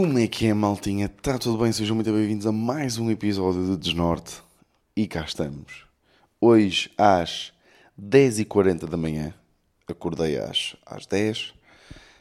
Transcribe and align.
Como 0.00 0.18
é 0.18 0.26
que 0.26 0.46
é, 0.46 0.54
maltinha? 0.54 1.04
Está 1.04 1.38
tudo 1.38 1.62
bem? 1.62 1.70
Sejam 1.72 1.94
muito 1.94 2.10
bem-vindos 2.10 2.46
a 2.46 2.52
mais 2.52 2.96
um 2.96 3.10
episódio 3.10 3.62
de 3.66 3.76
Desnorte. 3.76 4.40
E 4.96 5.06
cá 5.06 5.20
estamos. 5.20 5.84
Hoje, 6.40 6.90
às 6.96 7.52
10h40 8.00 8.88
da 8.88 8.96
manhã, 8.96 9.34
acordei 9.86 10.38
às, 10.38 10.74
às 10.86 11.04
10 11.04 11.52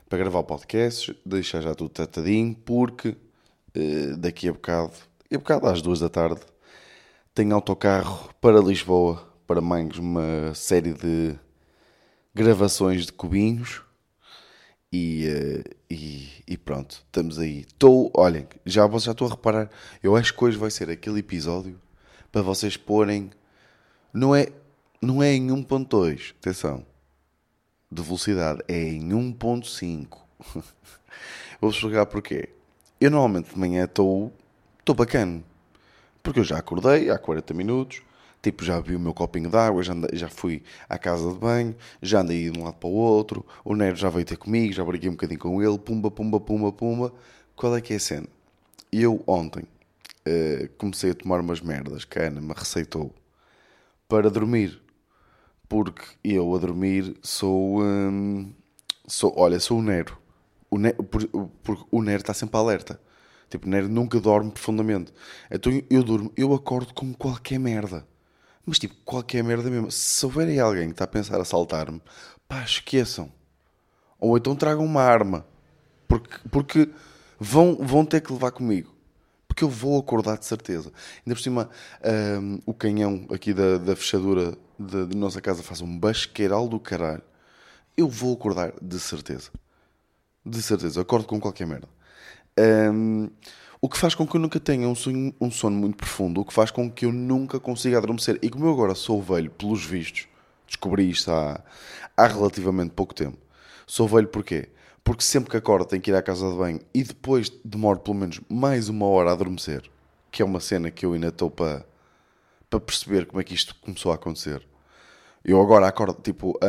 para 0.09 0.17
gravar 0.17 0.39
o 0.39 0.43
podcast, 0.43 1.17
deixar 1.25 1.61
já 1.61 1.73
tudo 1.73 1.89
tratadinho, 1.89 2.53
porque 2.53 3.15
eh, 3.73 4.13
daqui 4.17 4.49
a 4.49 4.51
bocado, 4.51 4.91
daqui 5.23 5.35
a 5.35 5.37
bocado 5.37 5.67
às 5.67 5.81
2 5.81 6.01
da 6.01 6.09
tarde, 6.09 6.41
tenho 7.33 7.55
autocarro 7.55 8.29
para 8.41 8.59
Lisboa, 8.59 9.25
para 9.47 9.61
mais 9.61 9.97
uma 9.97 10.53
série 10.53 10.93
de 10.93 11.33
gravações 12.35 13.05
de 13.05 13.13
cubinhos. 13.13 13.81
E, 14.91 15.27
eh, 15.27 15.63
e, 15.89 16.29
e 16.47 16.57
pronto, 16.57 17.03
estamos 17.05 17.37
aí. 17.37 17.59
Estou, 17.61 18.11
olhem, 18.15 18.47
já, 18.65 18.87
já 18.97 19.11
estou 19.11 19.27
a 19.27 19.31
reparar. 19.31 19.69
Eu 20.01 20.15
acho 20.15 20.33
que 20.35 20.43
hoje 20.43 20.57
vai 20.57 20.71
ser 20.71 20.89
aquele 20.89 21.19
episódio 21.19 21.79
para 22.31 22.41
vocês 22.41 22.75
porem. 22.75 23.29
Não 24.13 24.35
é, 24.35 24.47
não 25.01 25.21
é 25.21 25.33
em 25.33 25.47
1.2, 25.47 26.33
atenção, 26.39 26.85
de 27.91 28.01
velocidade, 28.01 28.61
é 28.67 28.81
em 28.81 29.09
1.5. 29.09 30.17
Vou-vos 31.61 31.77
explicar 31.77 32.05
porquê. 32.07 32.49
Eu 32.99 33.11
normalmente 33.11 33.53
de 33.53 33.59
manhã 33.59 33.85
estou 33.85 34.33
bacana. 34.95 35.43
Porque 36.23 36.39
eu 36.39 36.43
já 36.43 36.57
acordei 36.57 37.09
há 37.09 37.17
40 37.17 37.53
minutos, 37.53 38.01
tipo, 38.41 38.63
já 38.63 38.79
vi 38.79 38.95
o 38.95 38.99
meu 38.99 39.13
copinho 39.13 39.49
de 39.49 39.57
água, 39.57 39.83
já, 39.83 39.93
andei- 39.93 40.17
já 40.17 40.29
fui 40.29 40.63
à 40.87 40.97
casa 40.97 41.31
de 41.31 41.37
banho, 41.39 41.75
já 42.01 42.21
andei 42.21 42.49
de 42.49 42.59
um 42.59 42.63
lado 42.63 42.75
para 42.77 42.89
o 42.89 42.93
outro, 42.93 43.45
o 43.65 43.75
Nero 43.75 43.95
já 43.95 44.09
veio 44.09 44.25
ter 44.25 44.37
comigo, 44.37 44.73
já 44.73 44.83
briguei 44.83 45.09
um 45.09 45.13
bocadinho 45.13 45.39
com 45.39 45.61
ele, 45.63 45.77
pumba, 45.77 46.09
pumba, 46.11 46.39
pumba, 46.39 46.71
pumba. 46.71 47.13
Qual 47.55 47.75
é 47.75 47.81
que 47.81 47.93
é 47.93 47.97
a 47.97 47.99
cena? 47.99 48.27
Eu 48.91 49.23
ontem 49.27 49.63
eh, 50.25 50.69
comecei 50.77 51.11
a 51.11 51.15
tomar 51.15 51.39
umas 51.41 51.61
merdas 51.61 52.05
que 52.05 52.19
a 52.19 52.23
Ana 52.27 52.41
me 52.41 52.53
receitou 52.55 53.13
para 54.07 54.29
dormir. 54.29 54.81
Porque 55.67 56.03
eu 56.23 56.55
a 56.55 56.57
dormir 56.59 57.15
sou. 57.21 57.81
hum, 57.83 58.51
sou 59.07 59.33
olha, 59.37 59.59
sou 59.59 59.79
o 59.79 59.81
Nero. 59.83 60.17
O 60.69 60.77
Nero 60.79 61.03
por- 61.03 61.27
porque 61.63 61.85
o 61.91 62.01
Nero 62.01 62.21
está 62.21 62.33
sempre 62.33 62.57
alerta. 62.57 62.99
Tipo, 63.49 63.67
o 63.67 63.69
Nero 63.69 63.89
nunca 63.89 64.19
dorme 64.19 64.51
profundamente. 64.51 65.13
Então 65.51 65.71
eu 65.89 66.03
durmo, 66.03 66.31
eu 66.37 66.53
acordo 66.53 66.93
com 66.93 67.13
qualquer 67.13 67.59
merda. 67.59 68.05
Mas 68.65 68.79
tipo, 68.79 68.95
qualquer 69.03 69.43
merda 69.43 69.69
mesmo. 69.69 69.91
Se 69.91 70.25
houver 70.25 70.47
aí 70.47 70.59
alguém 70.59 70.87
que 70.87 70.93
está 70.93 71.05
a 71.05 71.07
pensar 71.07 71.39
assaltar-me, 71.39 72.01
pá, 72.47 72.61
esqueçam. 72.63 73.31
Ou 74.19 74.37
então 74.37 74.55
tragam 74.55 74.85
uma 74.85 75.01
arma. 75.01 75.45
Porque, 76.07 76.49
porque 76.49 76.89
vão, 77.39 77.75
vão 77.75 78.05
ter 78.05 78.21
que 78.21 78.33
levar 78.33 78.51
comigo. 78.51 78.93
Porque 79.47 79.63
eu 79.63 79.69
vou 79.69 79.99
acordar 79.99 80.37
de 80.37 80.45
certeza. 80.45 80.91
Ainda 81.25 81.35
por 81.35 81.41
cima, 81.41 81.69
hum, 82.41 82.59
o 82.65 82.73
canhão 82.73 83.25
aqui 83.31 83.53
da, 83.53 83.77
da 83.77 83.95
fechadura 83.95 84.57
da 84.77 85.05
nossa 85.07 85.41
casa 85.41 85.63
faz 85.63 85.81
um 85.81 85.99
basqueiral 85.99 86.67
do 86.67 86.79
caralho. 86.79 87.23
Eu 87.97 88.07
vou 88.07 88.33
acordar 88.33 88.73
de 88.81 88.99
certeza. 88.99 89.51
De 90.45 90.61
certeza. 90.61 91.01
Acordo 91.01 91.27
com 91.27 91.39
qualquer 91.39 91.67
merda. 91.67 91.87
Hum, 92.57 93.29
o 93.81 93.87
que 93.87 93.97
faz 93.97 94.13
com 94.13 94.27
que 94.27 94.35
eu 94.35 94.41
nunca 94.41 94.59
tenha 94.59 94.87
um 94.87 94.95
sonho- 94.95 95.33
um 95.39 95.49
sono 95.49 95.77
muito 95.77 95.95
profundo. 95.97 96.41
O 96.41 96.45
que 96.45 96.53
faz 96.53 96.69
com 96.71 96.89
que 96.91 97.05
eu 97.05 97.11
nunca 97.11 97.59
consiga 97.59 97.97
adormecer. 97.97 98.37
E 98.41 98.49
como 98.49 98.65
eu 98.65 98.71
agora 98.73 98.93
sou 98.95 99.21
velho, 99.21 99.49
pelos 99.51 99.85
vistos, 99.85 100.27
descobri 100.67 101.09
isto 101.09 101.31
há, 101.31 101.61
há 102.17 102.27
relativamente 102.27 102.91
pouco 102.91 103.13
tempo. 103.13 103.37
Sou 103.87 104.07
velho 104.07 104.27
porquê? 104.27 104.69
Porque 105.03 105.23
sempre 105.23 105.49
que 105.49 105.57
acordo 105.57 105.85
tenho 105.85 106.01
que 106.01 106.11
ir 106.11 106.15
à 106.15 106.21
casa 106.21 106.49
de 106.51 106.57
banho 106.57 106.79
e 106.93 107.03
depois 107.03 107.49
demoro 107.63 107.99
pelo 107.99 108.17
menos 108.17 108.39
mais 108.49 108.89
uma 108.89 109.05
hora 109.07 109.29
a 109.29 109.33
adormecer. 109.33 109.89
Que 110.29 110.41
é 110.41 110.45
uma 110.45 110.59
cena 110.59 110.91
que 110.91 111.05
eu 111.05 111.13
ainda 111.13 111.29
estou 111.29 111.49
para 111.49 111.85
perceber 112.85 113.25
como 113.25 113.39
é 113.41 113.43
que 113.43 113.53
isto 113.53 113.75
começou 113.81 114.11
a 114.11 114.15
acontecer. 114.15 114.61
Eu 115.43 115.59
agora 115.61 115.87
acordo, 115.87 116.21
tipo, 116.21 116.59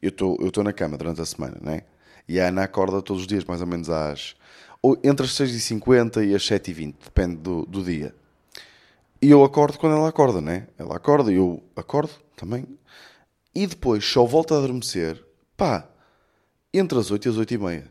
estou 0.00 0.36
eu 0.40 0.46
estou 0.48 0.64
na 0.64 0.72
cama 0.72 0.96
durante 0.96 1.20
a 1.20 1.26
semana, 1.26 1.58
né? 1.60 1.82
E 2.28 2.40
a 2.40 2.46
Ana 2.48 2.62
acorda 2.62 3.02
todos 3.02 3.22
os 3.22 3.26
dias, 3.28 3.44
mais 3.44 3.60
ou 3.60 3.66
menos 3.66 3.90
às. 3.90 4.36
Entre 5.04 5.26
as 5.26 5.32
6h50 5.32 6.26
e 6.26 6.34
as 6.34 6.42
7h20, 6.42 6.94
depende 7.04 7.36
do, 7.36 7.64
do 7.66 7.82
dia. 7.82 8.14
E 9.20 9.30
eu 9.30 9.44
acordo 9.44 9.78
quando 9.78 9.96
ela 9.96 10.08
acorda, 10.08 10.40
né? 10.40 10.66
Ela 10.76 10.96
acorda 10.96 11.30
e 11.32 11.36
eu 11.36 11.62
acordo 11.76 12.10
também. 12.36 12.66
E 13.54 13.66
depois 13.66 14.04
só 14.04 14.24
volto 14.24 14.54
a 14.54 14.58
adormecer, 14.58 15.22
pá, 15.56 15.88
entre 16.74 16.98
as 16.98 17.10
8 17.10 17.26
e 17.26 17.28
as 17.28 17.36
8 17.36 17.54
e 17.54 17.58
meia. 17.58 17.90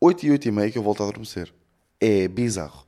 8 0.00 0.26
e 0.26 0.30
8 0.30 0.48
e 0.48 0.50
meia 0.52 0.70
que 0.70 0.78
eu 0.78 0.82
volto 0.82 1.02
a 1.02 1.06
adormecer. 1.08 1.52
É 2.00 2.28
bizarro. 2.28 2.84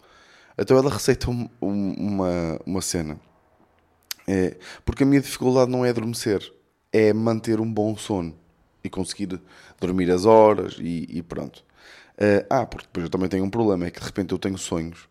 Então 0.57 0.77
ela 0.77 0.91
receita 0.91 1.31
um- 1.31 1.49
um- 1.61 1.95
uma, 1.95 2.61
uma 2.65 2.81
cena. 2.83 3.19
É, 4.29 4.57
porque 4.85 5.03
a 5.03 5.07
minha 5.07 5.21
dificuldade 5.21 5.71
não 5.71 5.85
é 5.85 5.91
adormecer, 5.91 6.53
é 6.93 7.13
manter 7.13 7.61
um 7.61 7.73
bom 7.73 7.97
sono 7.97 8.37
e 8.83 8.89
conseguir 8.91 9.41
dormir 9.81 10.11
as 10.11 10.25
horas 10.25 10.77
e, 10.81 11.07
e 11.09 11.23
pronto. 11.23 11.65
Eh, 12.19 12.47
ah, 12.49 12.65
porque 12.67 12.87
depois 12.87 13.05
eu 13.05 13.11
também 13.11 13.29
tenho 13.29 13.45
um 13.45 13.51
problema, 13.51 13.87
é 13.87 13.91
que 13.91 14.01
de 14.01 14.07
repente 14.07 14.33
eu 14.33 14.39
tenho 14.39 14.57
sonhos 14.59 15.09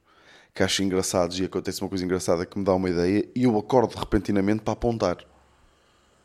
que 0.54 0.64
acho 0.64 0.82
engraçados 0.84 1.40
e 1.40 1.46
acontece 1.46 1.82
uma 1.82 1.90
coisa 1.90 2.04
engraçada 2.06 2.46
que 2.46 2.58
me 2.58 2.64
dá 2.66 2.74
uma 2.74 2.90
ideia 2.90 3.28
e 3.36 3.44
eu 3.44 3.58
acordo 3.58 3.96
repentinamente 3.96 4.62
para 4.62 4.74
apontar. 4.74 5.18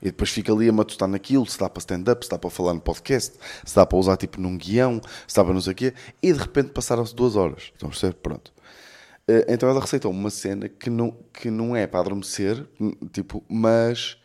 E 0.03 0.07
depois 0.07 0.31
fica 0.31 0.51
ali 0.53 0.69
a 0.69 0.73
matutar 0.73 1.07
naquilo, 1.09 1.45
se 1.47 1.59
dá 1.59 1.69
para 1.69 1.81
stand-up, 1.81 2.25
se 2.25 2.31
dá 2.31 2.39
para 2.39 2.49
falar 2.49 2.73
no 2.73 2.81
podcast, 2.81 3.37
se 3.65 3.75
dá 3.77 3.85
para 3.85 3.99
usar 3.99 4.17
tipo 4.17 4.41
num 4.41 4.57
guião, 4.57 5.01
se 5.27 5.37
dá 5.37 5.45
para 5.45 5.53
não 5.53 5.61
sei 5.61 5.73
o 5.73 5.77
quê, 5.77 5.95
e 6.23 6.33
de 6.33 6.39
repente 6.39 6.71
passaram-se 6.71 7.15
duas 7.15 7.37
horas. 7.37 7.71
Então, 7.77 7.91
percebe? 7.91 8.15
Pronto. 8.23 8.51
Eh, 9.29 9.47
Então 9.49 9.69
ela 9.69 9.81
receitou 9.81 10.11
uma 10.11 10.31
cena 10.31 10.69
que 10.69 10.91
não, 10.91 11.13
que 11.35 11.51
não 11.51 11.77
é 11.77 11.87
para 11.87 12.01
adormecer, 12.01 12.67
n- 12.81 12.97
tipo, 13.13 13.45
mas 13.49 14.17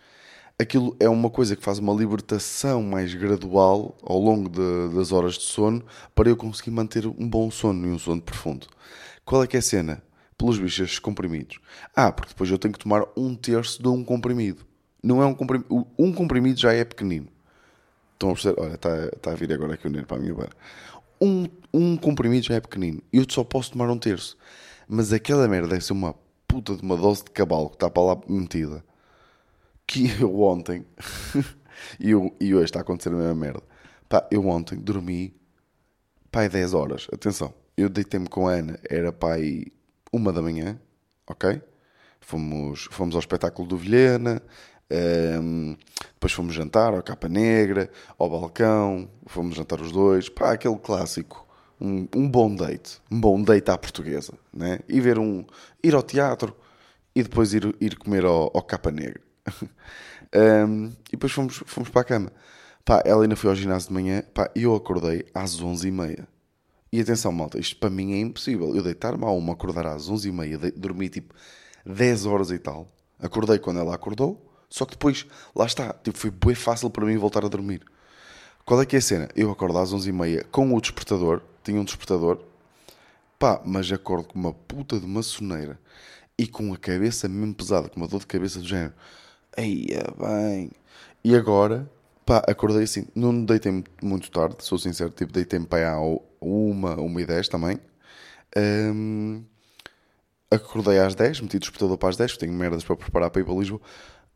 aquilo 0.60 0.96
é 1.00 1.10
uma 1.10 1.30
coisa 1.30 1.56
que 1.56 1.64
faz 1.64 1.80
uma 1.80 1.94
libertação 1.94 2.82
mais 2.82 3.14
gradual 3.14 3.98
ao 4.02 4.20
longo 4.20 4.50
de- 4.50 4.96
das 4.96 5.12
horas 5.12 5.34
de 5.36 5.44
sono 5.44 5.84
para 6.14 6.30
eu 6.30 6.38
conseguir 6.38 6.72
manter 6.72 7.06
um 7.08 7.28
bom 7.28 7.52
sono 7.52 7.88
e 7.88 7.92
um 7.92 8.00
sono 8.00 8.22
profundo. 8.22 8.68
Qual 9.26 9.44
é 9.44 9.48
que 9.48 9.56
é 9.56 9.60
a 9.60 9.62
cena? 9.62 10.02
Pelos 10.38 10.58
bichos 10.58 10.80
estes 10.80 11.00
comprimidos. 11.00 11.60
Ah, 11.96 12.12
porque 12.12 12.30
depois 12.34 12.50
eu 12.50 12.58
tenho 12.58 12.74
que 12.74 12.80
tomar 12.80 13.06
um 13.16 13.36
terço 13.36 13.82
de 13.82 13.88
um 13.88 14.04
comprimido. 14.04 14.66
Não 15.02 15.22
é 15.22 15.26
um 15.26 15.34
comprimido. 15.34 15.88
Um 15.98 16.12
comprimido 16.12 16.60
já 16.60 16.74
é 16.74 16.84
pequenino. 16.84 17.28
Estão 18.14 18.30
a 18.30 18.34
perceber? 18.34 18.62
Olha, 18.62 18.76
está, 18.76 19.06
está 19.06 19.32
a 19.32 19.36
vir 19.36 19.52
agora 19.54 19.74
aqui 19.74 19.88
o 19.88 19.90
Nero 19.90 20.06
para 20.06 20.18
a 20.18 20.20
minha 20.20 20.34
beira. 20.34 20.52
Um, 21.22 21.48
um 21.74 21.98
comprimido 21.98 22.46
já 22.46 22.56
é 22.56 22.60
pequenino. 22.60 23.02
Eu 23.12 23.26
só 23.30 23.44
posso 23.44 23.72
tomar 23.72 23.90
um 23.90 23.98
terço. 23.98 24.38
Mas 24.88 25.12
aquela 25.14 25.48
merda 25.48 25.70
deve 25.70 25.84
ser 25.84 25.94
uma 25.94 26.16
puta 26.48 26.76
de 26.76 26.82
uma 26.82 26.96
dose 26.98 27.24
de 27.24 27.32
cabalo 27.32 27.70
que 27.70 27.76
está 27.76 27.90
para 27.90 28.04
lá 28.04 28.18
metida. 28.28 28.84
Que 29.88 30.10
eu 30.22 30.40
ontem. 30.42 30.86
e, 32.00 32.12
eu, 32.12 32.36
e 32.40 32.54
hoje 32.56 32.66
está 32.66 32.80
a 32.80 32.82
acontecer 32.82 33.10
a 33.10 33.14
mesma 33.14 33.36
merda. 33.36 33.64
Pá, 34.10 34.28
eu 34.32 34.48
ontem 34.48 34.78
dormi. 34.80 35.36
Pai, 36.32 36.50
10 36.50 36.74
horas. 36.74 37.08
Atenção. 37.12 37.54
Eu 37.78 37.90
deitei-me 37.90 38.28
com 38.28 38.48
a 38.48 38.54
Ana. 38.54 38.80
Era 38.90 39.12
pai 39.12 39.66
uma 40.12 40.32
da 40.34 40.42
manhã. 40.42 40.80
Ok? 41.28 41.62
Fomos, 42.22 42.88
fomos 42.92 43.16
ao 43.16 43.20
espetáculo 43.20 43.68
do 43.68 43.78
Vilhena. 43.78 44.42
ehm, 44.90 45.76
depois 46.14 46.34
fomos 46.34 46.54
jantar 46.56 46.94
ao 46.94 47.04
Capa 47.04 47.28
Negra, 47.30 47.90
ao 48.18 48.30
balcão, 48.30 49.10
fomos 49.28 49.56
jantar 49.56 49.82
os 49.82 49.92
dois, 49.92 50.30
pá, 50.30 50.54
aquele 50.54 50.78
clássico, 50.78 51.48
um, 51.82 52.08
um 52.16 52.30
bom 52.30 52.54
date, 52.56 53.02
um 53.12 53.20
bom 53.20 53.42
date 53.42 53.70
à 53.72 53.78
portuguesa, 53.78 54.34
né? 54.54 54.80
E 54.88 55.00
ver 55.02 55.20
um, 55.20 55.46
ir 55.84 55.96
ao 55.96 56.04
teatro 56.04 56.56
e 57.16 57.24
depois 57.24 57.54
ir, 57.54 57.76
ir 57.82 57.98
comer 57.98 58.26
ao, 58.26 58.52
ao 58.56 58.62
Capa 58.64 58.92
Negra. 58.92 59.22
Ehm, 60.34 60.88
e 61.08 61.12
depois 61.12 61.32
fomos, 61.32 61.64
fomos 61.66 61.90
para 61.90 62.02
a 62.02 62.06
cama. 62.06 62.32
Pá, 62.84 63.02
ela 63.06 63.24
ainda 63.24 63.36
foi 63.36 63.50
ao 63.50 63.56
ginásio 63.56 63.90
de 63.90 63.94
manhã, 63.94 64.24
pá, 64.34 64.50
eu 64.56 64.76
acordei 64.76 65.26
às 65.34 65.60
11h30. 65.62 66.28
E 66.92 67.02
atenção, 67.02 67.32
malta, 67.32 67.60
isto 67.60 67.78
para 67.78 67.90
mim 67.90 68.14
é 68.14 68.20
impossível. 68.20 68.76
Eu 68.76 68.84
deitar-me 68.84 69.24
à 69.26 69.30
uma, 69.30 69.54
acordar 69.54 69.86
às 69.88 70.10
11h30, 70.10 70.58
de- 70.58 70.72
dormi 70.72 71.10
tipo 71.10 71.34
10 71.86 72.26
horas 72.26 72.52
e 72.52 72.60
tal. 72.60 72.88
Acordei 73.20 73.60
quando 73.60 73.80
ela 73.80 73.96
acordou, 73.96 74.52
só 74.70 74.86
que 74.86 74.92
depois, 74.92 75.26
lá 75.56 75.66
está, 75.66 75.94
tipo, 75.94 76.18
foi 76.18 76.32
bem 76.32 76.56
fácil 76.56 76.90
para 76.90 77.06
mim 77.06 77.18
voltar 77.18 77.44
a 77.46 77.50
dormir. 77.50 77.82
Qual 78.66 78.82
é 78.82 78.86
que 78.86 78.96
é 78.96 79.00
a 79.00 79.02
cena? 79.02 79.30
Eu 79.36 79.52
acordo 79.52 79.78
às 79.80 79.94
11h30 79.94 80.46
com 80.52 80.74
o 80.76 80.82
despertador, 80.82 81.42
tinha 81.64 81.80
um 81.80 81.86
despertador, 81.86 82.40
pá, 83.40 83.62
mas 83.66 83.92
acordo 83.92 84.28
com 84.28 84.40
uma 84.40 84.54
puta 84.54 85.00
de 85.00 85.06
uma 85.06 85.24
soneira 85.24 85.80
e 86.38 86.48
com 86.48 86.74
a 86.74 86.78
cabeça 86.78 87.28
mesmo 87.30 87.54
pesada, 87.54 87.90
com 87.90 87.98
uma 88.00 88.08
dor 88.08 88.20
de 88.22 88.28
cabeça 88.28 88.60
do 88.60 88.68
género. 88.68 88.94
Eia, 89.58 90.04
bem. 90.20 90.72
E 91.24 91.36
agora, 91.36 91.90
pá, 92.26 92.40
acordei 92.48 92.84
assim, 92.84 93.08
não 93.16 93.46
deitei 93.46 93.72
muito, 94.02 94.30
tarde, 94.30 94.58
sou 94.60 94.78
sincero, 94.78 95.10
tipo, 95.12 95.32
deitei-me 95.32 95.66
para 95.66 95.94
aí 95.98 96.20
uma, 96.42 96.96
uma 96.96 97.22
e 97.22 97.26
dez 97.26 97.48
também. 97.48 97.80
Ahm, 98.56 99.44
acordei 100.52 101.00
às 101.00 101.16
10, 101.16 101.42
meti 101.42 101.58
o 101.58 101.60
despertador 101.60 101.98
para 101.98 102.10
as 102.10 102.18
10, 102.18 102.32
porque 102.34 102.46
tenho 102.46 102.58
merdas 102.58 102.84
para 102.84 102.96
preparar 102.96 103.30
para 103.30 103.42
ir 103.42 103.46
para 103.46 103.54
Lisboa. 103.56 103.82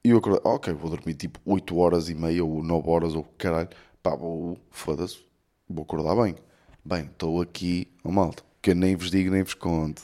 E 0.04 0.12
eu 0.12 0.18
acordei, 0.18 0.42
ah, 0.46 0.56
ok, 0.56 0.74
vou 0.74 0.90
dormir 0.90 1.16
tipo 1.16 1.40
8 1.46 1.78
horas 1.78 2.10
e 2.10 2.16
meia 2.16 2.44
ou 2.46 2.64
9 2.64 2.90
horas 2.90 3.16
ou 3.16 3.24
caralho. 3.38 3.70
Pá, 4.02 4.16
vou, 4.16 4.58
foda-se, 4.72 5.20
vou 5.70 5.84
acordar 5.84 6.16
bem. 6.16 6.36
Bem, 6.86 7.06
estou 7.06 7.42
aqui, 7.42 7.92
oh 8.04 8.12
malta, 8.12 8.44
que 8.62 8.72
eu 8.72 8.76
nem 8.76 8.96
vos 8.96 9.12
digo 9.12 9.32
nem 9.32 9.44
vos 9.44 9.54
conto. 9.54 10.02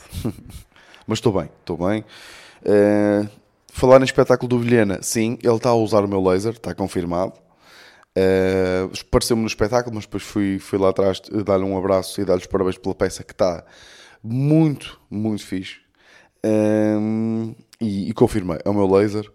Mas 1.07 1.19
estou 1.19 1.33
bem, 1.33 1.49
estou 1.61 1.77
bem. 1.77 2.03
Uh, 2.63 3.29
falar 3.75 3.99
em 3.99 4.05
espetáculo 4.05 4.47
do 4.47 4.57
Vilhena, 4.57 4.99
sim, 5.01 5.37
ele 5.43 5.55
está 5.55 5.69
a 5.69 5.75
usar 5.75 6.05
o 6.05 6.07
meu 6.07 6.23
laser, 6.23 6.53
está 6.53 6.73
confirmado. 6.73 7.33
Uh, 8.17 8.89
Pareceu-me 9.11 9.41
no 9.41 9.47
espetáculo, 9.47 9.93
mas 9.93 10.05
depois 10.05 10.23
fui, 10.23 10.57
fui 10.59 10.79
lá 10.79 10.89
atrás 10.89 11.21
dar-lhe 11.45 11.65
um 11.65 11.77
abraço 11.77 12.21
e 12.21 12.23
dar-lhe 12.23 12.39
os 12.39 12.47
parabéns 12.47 12.77
pela 12.77 12.95
peça 12.95 13.21
que 13.21 13.33
está 13.33 13.65
muito, 14.23 14.97
muito 15.11 15.45
fixe. 15.45 15.79
Um, 16.45 17.53
e, 17.81 18.09
e, 18.09 18.13
confirmei, 18.13 18.59
é 18.63 18.69
o 18.69 18.73
meu 18.73 18.89
laser. 18.89 19.29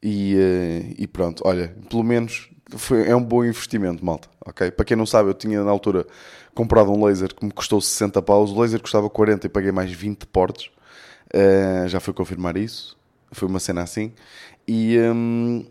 E, 0.00 0.36
uh, 0.36 0.94
e 0.96 1.06
pronto, 1.08 1.42
olha, 1.44 1.74
pelo 1.88 2.04
menos 2.04 2.48
foi, 2.76 3.08
é 3.08 3.16
um 3.16 3.22
bom 3.22 3.44
investimento, 3.44 4.04
malta. 4.04 4.28
ok? 4.46 4.70
Para 4.70 4.84
quem 4.84 4.96
não 4.96 5.04
sabe, 5.04 5.30
eu 5.30 5.34
tinha 5.34 5.64
na 5.64 5.70
altura 5.70 6.06
comprado 6.54 6.92
um 6.92 7.04
laser 7.04 7.34
que 7.34 7.44
me 7.44 7.50
custou 7.50 7.80
60 7.80 8.22
paus. 8.22 8.52
O 8.52 8.60
laser 8.60 8.80
custava 8.80 9.10
40 9.10 9.48
e 9.48 9.50
paguei 9.50 9.72
mais 9.72 9.90
20 9.90 10.26
portes. 10.28 10.70
Já 11.88 11.98
fui 11.98 12.14
confirmar 12.14 12.56
isso. 12.56 12.99
Foi 13.32 13.48
uma 13.48 13.60
cena 13.60 13.82
assim. 13.82 14.12
E, 14.66 14.98
um, 14.98 15.64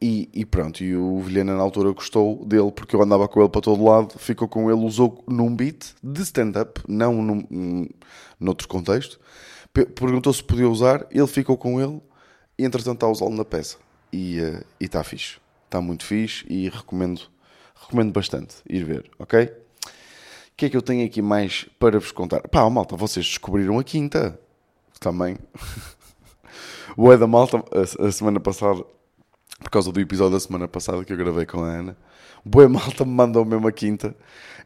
e, 0.00 0.28
e, 0.32 0.44
pronto, 0.46 0.82
e 0.82 0.96
o 0.96 1.20
Vilhena 1.20 1.54
na 1.54 1.62
altura 1.62 1.92
gostou 1.92 2.44
dele 2.44 2.72
porque 2.72 2.96
eu 2.96 3.02
andava 3.02 3.28
com 3.28 3.40
ele 3.40 3.48
para 3.50 3.60
todo 3.60 3.84
lado, 3.84 4.18
ficou 4.18 4.48
com 4.48 4.70
ele, 4.70 4.80
usou 4.80 5.22
num 5.28 5.54
beat 5.54 5.94
de 6.02 6.22
stand-up, 6.22 6.80
não 6.88 7.20
num, 7.20 7.88
noutro 8.38 8.66
contexto. 8.66 9.20
Perguntou 9.72 10.32
se 10.32 10.42
podia 10.42 10.68
usar, 10.68 11.06
ele 11.10 11.26
ficou 11.26 11.56
com 11.56 11.80
ele 11.80 12.00
e 12.58 12.64
entretanto 12.64 12.96
está 12.96 13.06
a 13.06 13.10
usá-lo 13.10 13.34
na 13.34 13.44
peça. 13.44 13.76
E 14.12 14.40
uh, 14.40 14.64
está 14.80 15.04
fixe, 15.04 15.36
está 15.66 15.80
muito 15.80 16.04
fixe 16.04 16.44
e 16.48 16.68
recomendo, 16.68 17.22
recomendo 17.74 18.10
bastante 18.10 18.56
ir 18.68 18.84
ver, 18.84 19.10
ok? 19.18 19.44
O 19.44 19.50
que 20.56 20.66
é 20.66 20.70
que 20.70 20.76
eu 20.76 20.82
tenho 20.82 21.06
aqui 21.06 21.22
mais 21.22 21.66
para 21.78 21.98
vos 21.98 22.10
contar? 22.10 22.40
Pá, 22.48 22.68
malta, 22.68 22.96
vocês 22.96 23.26
descobriram 23.26 23.78
a 23.78 23.84
quinta 23.84 24.38
também. 24.98 25.36
o 26.96 27.12
é 27.12 27.16
da 27.16 27.26
malta, 27.26 27.62
a, 27.98 28.12
semana 28.12 28.40
passada, 28.40 28.84
por 29.60 29.70
causa 29.70 29.92
do 29.92 30.00
episódio 30.00 30.32
da 30.32 30.40
semana 30.40 30.68
passada 30.68 31.04
que 31.04 31.12
eu 31.12 31.16
gravei 31.16 31.46
com 31.46 31.62
a 31.62 31.66
Ana, 31.66 31.96
boa 32.44 32.68
malta 32.68 33.04
me 33.04 33.12
mandou 33.12 33.44
mesmo 33.44 33.66
a 33.68 33.72
quinta. 33.72 34.14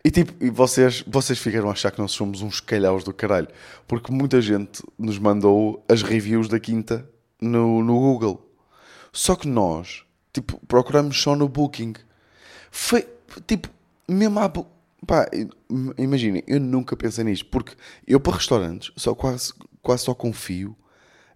E 0.04 0.10
tipo, 0.10 0.32
e 0.44 0.50
vocês, 0.50 1.02
vocês 1.06 1.38
ficaram 1.38 1.68
a 1.68 1.72
achar 1.72 1.90
que 1.90 2.00
nós 2.00 2.12
somos 2.12 2.42
uns 2.42 2.60
calhaus 2.60 3.04
do 3.04 3.12
caralho. 3.12 3.48
Porque 3.88 4.12
muita 4.12 4.40
gente 4.40 4.82
nos 4.98 5.18
mandou 5.18 5.82
as 5.88 6.02
reviews 6.02 6.46
da 6.46 6.60
quinta 6.60 7.08
no, 7.40 7.82
no 7.82 7.94
Google. 7.94 8.46
Só 9.12 9.34
que 9.34 9.48
nós, 9.48 10.04
tipo, 10.32 10.60
procuramos 10.66 11.20
só 11.20 11.34
no 11.34 11.48
Booking. 11.48 11.94
Foi, 12.70 13.06
tipo, 13.46 13.68
mesmo 14.06 14.40
há... 14.40 14.50
Pá, 15.06 15.28
imaginem, 15.98 16.42
eu 16.46 16.60
nunca 16.60 16.96
pensei 16.96 17.24
nisto. 17.24 17.46
Porque 17.46 17.74
eu 18.06 18.20
para 18.20 18.34
restaurantes 18.34 18.92
só 18.96 19.14
quase 19.14 19.52
quase 19.84 20.02
só 20.02 20.14
confio 20.14 20.74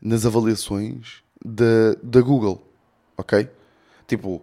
nas 0.01 0.25
avaliações 0.25 1.23
da, 1.45 1.95
da 2.03 2.21
Google, 2.21 2.63
ok? 3.17 3.49
Tipo, 4.07 4.43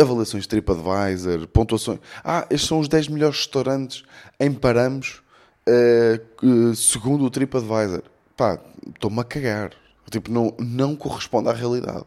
avaliações 0.00 0.44
de 0.44 0.48
TripAdvisor, 0.48 1.46
pontuações. 1.48 1.98
Ah, 2.24 2.46
estes 2.50 2.68
são 2.68 2.78
os 2.78 2.88
10 2.88 3.08
melhores 3.08 3.36
restaurantes 3.38 4.04
em 4.38 4.52
Paramos 4.52 5.22
uh, 5.68 6.74
segundo 6.74 7.24
o 7.24 7.30
TripAdvisor. 7.30 8.02
Pá, 8.36 8.58
estou-me 8.88 9.20
a 9.20 9.24
cagar. 9.24 9.72
Tipo, 10.10 10.30
não, 10.30 10.54
não 10.58 10.94
corresponde 10.94 11.48
à 11.48 11.52
realidade. 11.52 12.04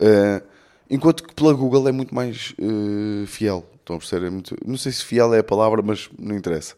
Uh, 0.00 0.44
enquanto 0.90 1.22
que 1.22 1.34
pela 1.34 1.52
Google 1.52 1.88
é 1.88 1.92
muito 1.92 2.14
mais 2.14 2.54
uh, 2.58 3.26
fiel. 3.26 3.64
Estão 3.76 3.96
a 3.96 3.98
perceber? 3.98 4.26
É 4.26 4.30
muito, 4.30 4.56
não 4.66 4.76
sei 4.76 4.92
se 4.92 5.04
fiel 5.04 5.32
é 5.32 5.38
a 5.38 5.44
palavra, 5.44 5.80
mas 5.80 6.10
não 6.18 6.36
interessa. 6.36 6.74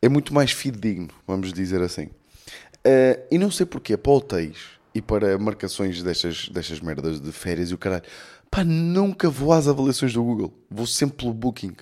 É 0.00 0.08
muito 0.08 0.32
mais 0.32 0.52
fidedigno, 0.52 1.08
vamos 1.26 1.52
dizer 1.52 1.82
assim. 1.82 2.08
Uh, 2.86 3.20
e 3.30 3.38
não 3.38 3.50
sei 3.50 3.66
porquê, 3.66 3.96
para 3.96 4.12
hotéis 4.12 4.56
e 4.94 5.02
para 5.02 5.38
marcações 5.38 6.02
destas, 6.02 6.48
destas 6.48 6.80
merdas 6.80 7.20
de 7.20 7.30
férias 7.30 7.70
e 7.70 7.74
o 7.74 7.78
caralho, 7.78 8.04
pá, 8.50 8.64
nunca 8.64 9.28
vou 9.28 9.52
às 9.52 9.68
avaliações 9.68 10.12
do 10.12 10.22
Google. 10.22 10.52
Vou 10.70 10.86
sempre 10.86 11.18
pelo 11.18 11.34
Booking. 11.34 11.76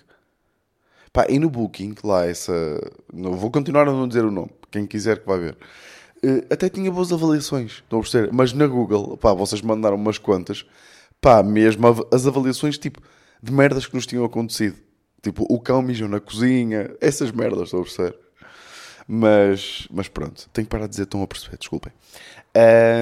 Pá, 1.12 1.26
e 1.28 1.38
no 1.38 1.48
Booking, 1.48 1.94
lá 2.04 2.26
essa. 2.26 2.52
Não, 3.12 3.32
vou 3.32 3.50
continuar 3.50 3.88
a 3.88 3.92
não 3.92 4.08
dizer 4.08 4.24
o 4.24 4.30
nome, 4.30 4.50
quem 4.70 4.86
quiser 4.86 5.20
que 5.20 5.26
vai 5.26 5.38
ver. 5.38 5.56
Uh, 6.24 6.44
até 6.50 6.68
tinha 6.68 6.90
boas 6.90 7.12
avaliações, 7.12 7.74
estão 7.74 8.00
a 8.00 8.02
perceber? 8.02 8.30
Mas 8.32 8.52
na 8.52 8.66
Google, 8.66 9.16
pá, 9.16 9.32
vocês 9.32 9.62
mandaram 9.62 9.96
umas 9.96 10.18
quantas, 10.18 10.66
pá, 11.20 11.42
mesmo 11.42 11.86
as 12.12 12.26
avaliações 12.26 12.76
tipo 12.76 13.00
de 13.40 13.52
merdas 13.52 13.86
que 13.86 13.94
nos 13.94 14.06
tinham 14.06 14.24
acontecido. 14.24 14.76
Tipo, 15.22 15.44
o 15.48 15.60
cão 15.60 15.80
mijou 15.80 16.08
na 16.08 16.20
cozinha, 16.20 16.90
essas 17.00 17.30
merdas, 17.30 17.64
estão 17.64 17.80
a 17.80 17.82
perceber? 17.82 18.18
Mas, 19.10 19.88
mas 19.90 20.06
pronto, 20.06 20.50
tenho 20.52 20.66
que 20.66 20.70
parar 20.70 20.84
de 20.84 20.90
dizer, 20.90 21.04
estão 21.04 21.22
a 21.22 21.26
perceber, 21.26 21.56
desculpem. 21.56 21.90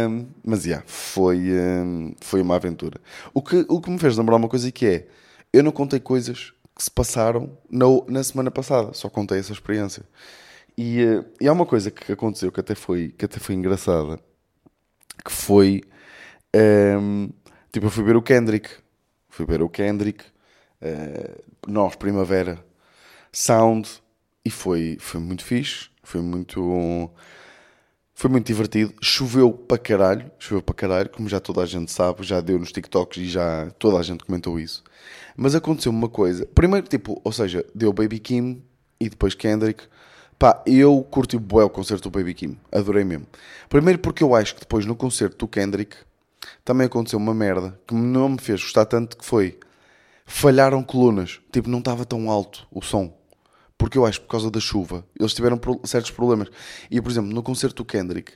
Um, 0.09 0.29
mas, 0.45 0.63
já, 0.63 0.69
yeah, 0.69 0.85
foi, 0.87 1.51
um, 1.53 2.15
foi 2.21 2.41
uma 2.41 2.55
aventura. 2.55 3.01
O 3.35 3.43
que, 3.43 3.67
o 3.69 3.81
que 3.81 3.91
me 3.91 3.99
fez 3.99 4.17
lembrar 4.17 4.37
uma 4.37 4.49
coisa 4.49 4.71
que 4.71 4.87
é, 4.87 5.09
eu 5.53 5.65
não 5.65 5.73
contei 5.73 5.99
coisas 5.99 6.53
que 6.77 6.85
se 6.85 6.91
passaram 6.91 7.59
na, 7.69 7.87
na 8.07 8.23
semana 8.23 8.53
passada, 8.53 8.93
só 8.95 9.09
contei 9.09 9.41
essa 9.41 9.53
experiência. 9.53 10.05
E, 10.79 11.03
uh, 11.05 11.27
e 11.41 11.49
há 11.49 11.53
uma 11.53 11.67
coisa 11.67 11.91
que 11.91 12.13
aconteceu 12.13 12.53
que 12.53 12.61
até 12.61 12.77
foi, 12.77 13.09
que 13.09 13.25
até 13.25 13.41
foi 13.41 13.57
engraçada, 13.57 14.21
que 15.25 15.33
foi, 15.33 15.83
um, 17.01 17.31
tipo, 17.73 17.87
eu 17.87 17.91
fui 17.91 18.05
ver 18.05 18.15
o 18.17 18.23
Kendrick, 18.23 18.71
fui 19.29 19.45
ver 19.45 19.61
o 19.61 19.69
Kendrick, 19.69 20.25
uh, 20.83 21.43
nós, 21.67 21.97
Primavera, 21.97 22.65
Sound, 23.33 23.89
e 24.45 24.51
foi, 24.51 24.97
foi 25.01 25.21
muito 25.21 25.45
fixe. 25.45 25.91
Foi 26.07 26.21
muito. 26.23 27.11
Foi 28.15 28.31
muito 28.31 28.47
divertido. 28.47 28.95
Choveu 29.03 29.53
para 29.53 29.77
caralho. 29.77 30.31
Choveu 30.39 30.63
para 30.63 30.75
caralho, 30.75 31.11
como 31.11 31.29
já 31.29 31.41
toda 31.41 31.63
a 31.63 31.67
gente 31.67 31.91
sabe. 31.91 32.23
Já 32.23 32.41
deu 32.41 32.61
nos 32.61 32.71
TikToks 32.71 33.19
e 33.19 33.29
já 33.29 33.69
toda 33.77 33.99
a 33.99 34.03
gente 34.05 34.25
comentou 34.25 34.59
isso. 34.59 34.85
Mas 35.37 35.57
aconteceu 35.57 35.91
uma 35.91 36.09
coisa. 36.09 36.47
Primeiro, 36.55 36.87
tipo, 36.87 37.21
ou 37.25 37.33
seja, 37.33 37.65
deu 37.75 37.93
Baby 37.93 38.21
Kim 38.21 38.63
e 39.01 39.09
depois 39.09 39.35
Kendrick. 39.35 39.83
Pá, 40.39 40.63
eu 40.65 41.03
curti 41.11 41.37
bué 41.39 41.65
o 41.65 41.71
concerto 41.71 42.09
do 42.09 42.17
Baby 42.17 42.35
Kim. 42.35 42.59
Adorei 42.71 43.03
mesmo. 43.03 43.27
Primeiro 43.69 43.99
porque 43.99 44.23
eu 44.23 44.33
acho 44.33 44.55
que 44.55 44.61
depois 44.61 44.87
no 44.87 44.95
concerto 44.95 45.39
do 45.39 45.49
Kendrick 45.49 45.97
também 46.65 46.87
aconteceu 46.87 47.19
uma 47.19 47.35
merda 47.35 47.79
que 47.85 47.95
não 47.95 48.29
me 48.29 48.39
fez 48.39 48.61
gostar 48.61 48.85
tanto 48.85 49.17
que 49.17 49.25
foi 49.25 49.59
falharam 50.25 50.85
colunas. 50.85 51.41
Tipo, 51.51 51.69
não 51.69 51.81
estava 51.81 52.05
tão 52.05 52.31
alto 52.31 52.65
o 52.71 52.81
som 52.81 53.16
porque 53.79 53.99
eu 53.99 54.07
acho 54.07 54.21
que 54.21 54.27
por 54.27 54.33
causa 54.33 54.51
da 54.51 54.61
chuva 54.61 55.05
eles 55.19 55.35
tiveram 55.35 55.61
certos 55.85 56.11
problemas. 56.11 56.49
E, 56.91 57.01
por 57.01 57.11
exemplo, 57.11 57.33
no 57.33 57.43
concerto 57.43 57.77
do 57.77 57.85
Kendrick, 57.85 58.33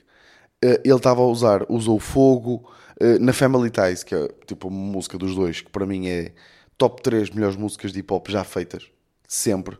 eh, 0.63 0.81
ele 0.85 0.95
estava 0.95 1.21
a 1.21 1.25
usar, 1.25 1.65
usou 1.69 1.99
fogo 1.99 2.69
eh, 2.99 3.17
na 3.19 3.33
Family 3.33 3.69
Ties, 3.69 4.03
que 4.03 4.13
é 4.15 4.27
tipo 4.45 4.67
uma 4.67 4.91
música 4.91 5.17
dos 5.17 5.35
dois, 5.35 5.61
que 5.61 5.71
para 5.71 5.85
mim 5.85 6.07
é 6.07 6.33
top 6.77 7.01
3 7.01 7.29
melhores 7.31 7.55
músicas 7.55 7.91
de 7.91 7.99
hip 7.99 8.13
hop 8.13 8.27
já 8.29 8.43
feitas, 8.43 8.89
sempre. 9.27 9.77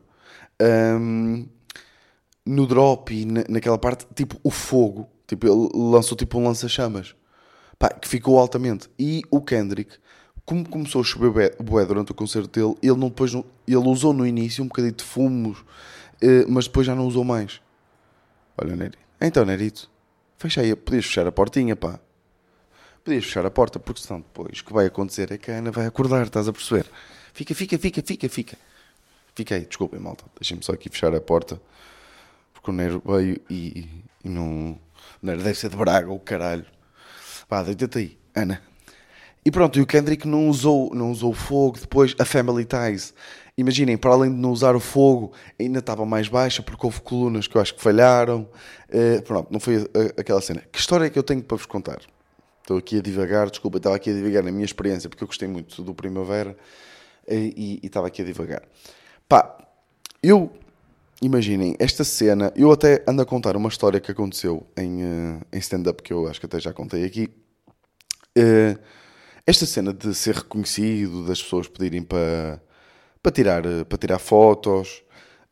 Um, 0.62 1.48
no 2.46 2.65
drop 2.68 3.13
e 3.13 3.25
naquela 3.25 3.77
parte, 3.77 4.06
tipo 4.15 4.39
o 4.44 4.51
fogo, 4.51 5.10
tipo, 5.27 5.48
ele 5.48 5.70
lançou 5.74 6.18
tipo 6.18 6.39
um 6.39 6.46
lança-chamas, 6.46 7.15
que 8.01 8.08
ficou 8.08 8.38
altamente. 8.39 8.89
E 9.00 9.24
o 9.32 9.41
Kendrick 9.41 9.98
como 10.51 10.67
começou 10.67 11.00
a 11.00 11.03
chover 11.05 11.55
bué 11.63 11.86
durante 11.86 12.12
o 12.12 12.13
concerto 12.13 12.50
dele, 12.50 12.77
ele 12.84 13.00
não 13.00 13.08
depois 13.08 13.31
ele 13.34 13.77
usou 13.77 14.12
no 14.12 14.27
início 14.27 14.62
um 14.62 14.67
bocadinho 14.67 14.93
de 14.93 15.01
fumos, 15.01 15.63
eh, 16.22 16.43
mas 16.46 16.65
depois 16.65 16.86
já 16.86 16.93
não 16.93 17.08
usou 17.08 17.24
mais. 17.24 17.62
Olha, 18.58 18.75
Nerito. 18.75 18.98
Então, 19.22 19.46
Nerito, 19.46 19.89
fecha 20.38 20.60
aí, 20.60 20.75
podias 20.75 21.05
fechar 21.05 21.25
a 21.25 21.31
portinha, 21.31 21.74
pá. 21.74 22.01
Podias 23.01 23.24
fechar 23.24 23.46
a 23.46 23.50
porta, 23.50 23.79
porque 23.79 24.01
senão 24.01 24.20
depois 24.20 24.60
o 24.60 24.65
que 24.65 24.74
vai 24.74 24.88
acontecer 24.88 25.31
é 25.31 25.38
que 25.38 25.50
a 25.50 25.60
Ana 25.60 25.72
vai 25.72 25.86
acordar, 25.86 26.25
estás 26.25 26.50
a 26.50 26.51
perceber? 26.51 26.86
Fica, 27.31 27.55
fica, 27.55 27.77
fica, 27.77 28.01
fica, 28.05 28.27
fica. 28.27 28.58
Fica 29.34 29.55
aí, 29.55 29.65
desculpem, 29.65 30.01
malta. 30.01 30.25
Deixem-me 30.38 30.62
só 30.65 30.74
aqui 30.74 30.89
fechar 30.89 31.15
a 31.15 31.22
porta, 31.22 31.62
porque 32.51 32.72
o 32.72 32.74
Nero 32.74 33.01
veio 33.05 33.39
e, 33.50 34.03
e 34.22 34.27
não. 34.27 34.72
O 34.72 35.25
Nero 35.25 35.41
deve 35.41 35.58
ser 35.58 35.70
de 35.70 35.77
Braga, 35.77 36.12
o 36.12 36.20
caralho. 36.20 36.65
Pá, 37.48 37.63
deita-te 37.63 37.98
aí, 37.98 38.20
Ana. 38.36 38.62
E 39.43 39.50
pronto, 39.50 39.79
e 39.79 39.81
o 39.81 39.88
Kendrick 39.88 40.27
não 40.27 40.48
usou, 40.48 40.93
não 40.93 41.12
usou 41.12 41.33
fogo, 41.33 41.79
depois 41.79 42.15
a 42.19 42.25
Family 42.25 42.65
Ties. 42.65 43.13
Imaginem, 43.57 43.98
para 43.98 44.12
além 44.12 44.31
de 44.31 44.38
não 44.38 44.51
usar 44.51 44.75
o 44.75 44.79
fogo, 44.79 45.33
ainda 45.60 45.79
estava 45.79 46.05
mais 46.05 46.27
baixa 46.27 46.62
porque 46.62 46.86
houve 46.86 47.01
colunas 47.01 47.48
que 47.48 47.55
eu 47.57 47.62
acho 47.62 47.75
que 47.75 47.81
falharam. 47.81 48.48
Uh, 48.89 49.21
pronto, 49.24 49.51
não 49.51 49.60
foi 49.60 49.88
aquela 50.17 50.41
cena. 50.41 50.63
Que 50.71 50.79
história 50.79 51.05
é 51.05 51.10
que 51.10 51.17
eu 51.17 51.24
tenho 51.24 51.41
para 51.41 51.57
vos 51.57 51.65
contar? 51.65 52.00
Estou 52.62 52.77
aqui 52.77 53.00
a 53.00 53.01
divagar, 53.01 53.50
desculpa, 53.50 53.77
estava 53.77 53.95
aqui 53.95 54.12
a 54.12 54.13
divagar 54.13 54.43
na 54.43 54.51
minha 54.51 54.65
experiência 54.65 55.10
porque 55.10 55.24
eu 55.24 55.27
gostei 55.27 55.48
muito 55.48 55.81
do 55.81 55.93
Primavera 55.93 56.55
eh, 57.27 57.51
e, 57.55 57.79
e 57.81 57.88
estava 57.88 58.07
aqui 58.07 58.21
a 58.21 58.25
divagar. 58.25 58.62
Pá, 59.27 59.57
eu, 60.21 60.51
imaginem, 61.21 61.75
esta 61.79 62.03
cena, 62.03 62.53
eu 62.55 62.71
até 62.71 63.03
ando 63.07 63.24
a 63.24 63.25
contar 63.25 63.57
uma 63.57 63.67
história 63.67 64.00
que 64.00 64.12
aconteceu 64.12 64.65
em, 64.77 65.03
uh, 65.03 65.41
em 65.51 65.57
stand-up 65.57 66.03
que 66.03 66.13
eu 66.13 66.27
acho 66.27 66.39
que 66.39 66.45
até 66.45 66.60
já 66.60 66.71
contei 66.71 67.03
aqui. 67.03 67.29
Uh, 68.38 68.79
esta 69.45 69.65
cena 69.65 69.93
de 69.93 70.13
ser 70.13 70.36
reconhecido, 70.36 71.25
das 71.25 71.41
pessoas 71.41 71.67
pedirem 71.67 72.03
para, 72.03 72.62
para, 73.21 73.31
tirar, 73.31 73.63
para 73.88 73.98
tirar 73.98 74.19
fotos, 74.19 75.03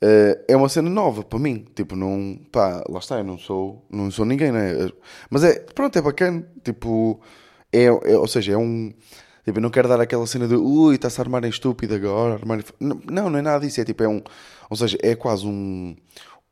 Uh, 0.02 0.40
é 0.48 0.56
uma 0.56 0.70
cena 0.70 0.90
nova 0.90 1.24
para 1.24 1.38
mim. 1.40 1.66
Tipo, 1.76 1.96
não. 1.96 2.40
Pá, 2.52 2.84
lá 2.88 3.00
está, 3.00 3.18
eu 3.18 3.24
não 3.24 3.38
sou, 3.38 3.86
não 3.90 4.10
sou 4.10 4.26
ninguém, 4.26 4.52
né? 4.52 4.90
Mas 5.30 5.44
é, 5.44 5.60
pronto, 5.60 5.98
é 5.98 6.02
bacana. 6.02 6.48
Tipo, 6.64 7.20
é, 7.72 7.86
é 7.86 7.92
ou 8.18 8.28
seja, 8.28 8.54
é 8.54 8.58
um. 8.58 8.94
Tipo, 9.44 9.60
eu 9.60 9.62
não 9.62 9.70
quero 9.70 9.90
dar 9.90 10.00
aquela 10.00 10.26
cena 10.26 10.48
de 10.48 10.56
ui, 10.56 10.96
está-se 10.96 11.20
a 11.20 11.24
armar 11.24 11.44
em 11.44 11.50
estúpido 11.50 11.96
agora. 11.96 12.36
Armar... 12.36 12.64
Não, 12.80 13.30
não 13.30 13.40
é 13.40 13.42
nada 13.42 13.66
disso. 13.66 13.82
É 13.82 13.86
tipo, 13.86 14.02
é 14.04 14.08
um. 14.08 14.22
Ou 14.70 14.78
seja, 14.78 14.98
é 15.02 15.16
quase 15.16 15.46
um, 15.46 15.96